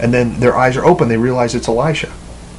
and 0.01 0.13
then 0.13 0.39
their 0.39 0.55
eyes 0.55 0.77
are 0.77 0.85
open. 0.85 1.09
They 1.09 1.17
realize 1.17 1.53
it's 1.53 1.67
Elisha. 1.67 2.11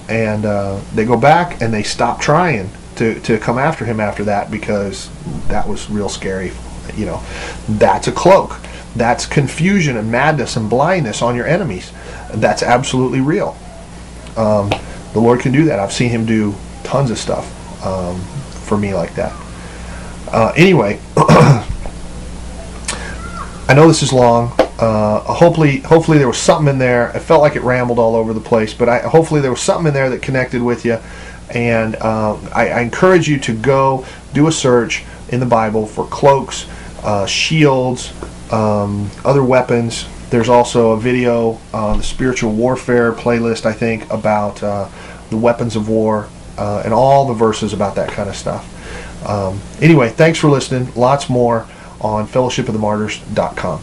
And 0.09 0.45
uh, 0.45 0.81
they 0.95 1.05
go 1.05 1.17
back 1.17 1.63
and 1.63 1.73
they 1.73 1.83
stop 1.83 2.21
trying 2.21 2.71
to, 2.97 3.19
to 3.21 3.39
come 3.39 3.59
after 3.59 3.85
him 3.85 4.01
after 4.01 4.25
that 4.25 4.51
because 4.51 5.09
that 5.49 5.67
was 5.67 5.89
real 5.89 6.09
scary. 6.09 6.53
You 6.95 7.07
know, 7.07 7.23
that's 7.69 8.09
a 8.09 8.13
cloak. 8.13 8.57
That's 8.97 9.25
confusion 9.25 9.97
and 9.97 10.11
madness 10.11 10.57
and 10.57 10.69
blindness 10.69 11.23
on 11.23 11.37
your 11.37 11.47
enemies. 11.47 11.93
That's 12.35 12.63
absolutely 12.63 13.21
real. 13.21 13.57
Um, 14.37 14.71
the 15.13 15.21
Lord 15.21 15.41
can 15.41 15.53
do 15.53 15.65
that. 15.65 15.79
I've 15.79 15.93
seen 15.93 16.11
him 16.11 16.25
do 16.25 16.55
tons 16.85 17.11
of 17.11 17.19
stuff 17.19 17.85
um, 17.85 18.21
for 18.65 18.79
me 18.79 18.95
like 18.95 19.15
that. 19.15 19.33
Uh, 20.33 20.53
anyway, 20.57 21.01
I 21.17 21.65
know 23.75 23.89
this 23.89 24.03
is 24.03 24.13
long. 24.13 24.53
Uh, 24.79 25.21
hopefully, 25.21 25.79
hopefully 25.81 26.19
there 26.19 26.29
was 26.29 26.39
something 26.39 26.73
in 26.73 26.79
there. 26.79 27.15
It 27.15 27.21
felt 27.21 27.43
like 27.43 27.57
it 27.57 27.63
rambled 27.63 27.99
all 27.99 28.17
over 28.17 28.33
the 28.33 28.41
place, 28.41 28.73
but 28.73 28.89
I, 28.89 29.01
hopefully 29.01 29.41
there 29.41 29.51
was 29.51 29.61
something 29.61 29.89
in 29.89 29.95
there 29.95 30.09
that 30.11 30.23
connected 30.23 30.63
with 30.63 30.85
you. 30.85 30.99
And 31.51 31.97
um, 31.97 32.49
I, 32.55 32.71
I, 32.71 32.81
encourage 32.81 33.29
you 33.29 33.39
to 33.41 33.53
go 33.53 34.07
do 34.33 34.47
a 34.47 34.53
search 34.53 35.05
in 35.31 35.41
the 35.41 35.47
Bible 35.47 35.85
for 35.85 36.07
cloaks, 36.07 36.69
uh, 37.03 37.27
shields, 37.27 38.13
um, 38.53 39.11
other 39.25 39.43
weapons. 39.43 40.07
There's 40.31 40.49
also 40.49 40.93
a 40.93 40.97
video 40.97 41.59
on 41.75 41.99
the 41.99 42.05
spiritual 42.05 42.53
warfare 42.53 43.13
playlist, 43.13 43.67
I 43.67 43.73
think, 43.73 44.09
about 44.11 44.63
uh, 44.63 44.89
the 45.29 45.37
weapons 45.37 45.75
of 45.75 45.89
war 45.89 46.29
uh, 46.57 46.83
and 46.85 46.95
all 46.95 47.27
the 47.27 47.35
verses 47.35 47.73
about 47.73 47.97
that 47.97 48.11
kind 48.11 48.29
of 48.29 48.37
stuff. 48.37 49.27
Um, 49.29 49.61
anyway, 49.81 50.09
thanks 50.09 50.39
for 50.39 50.49
listening. 50.49 50.93
Lots 50.95 51.29
more 51.29 51.67
on 52.01 52.27
fellowshipofthemartyrs.com. 52.27 53.83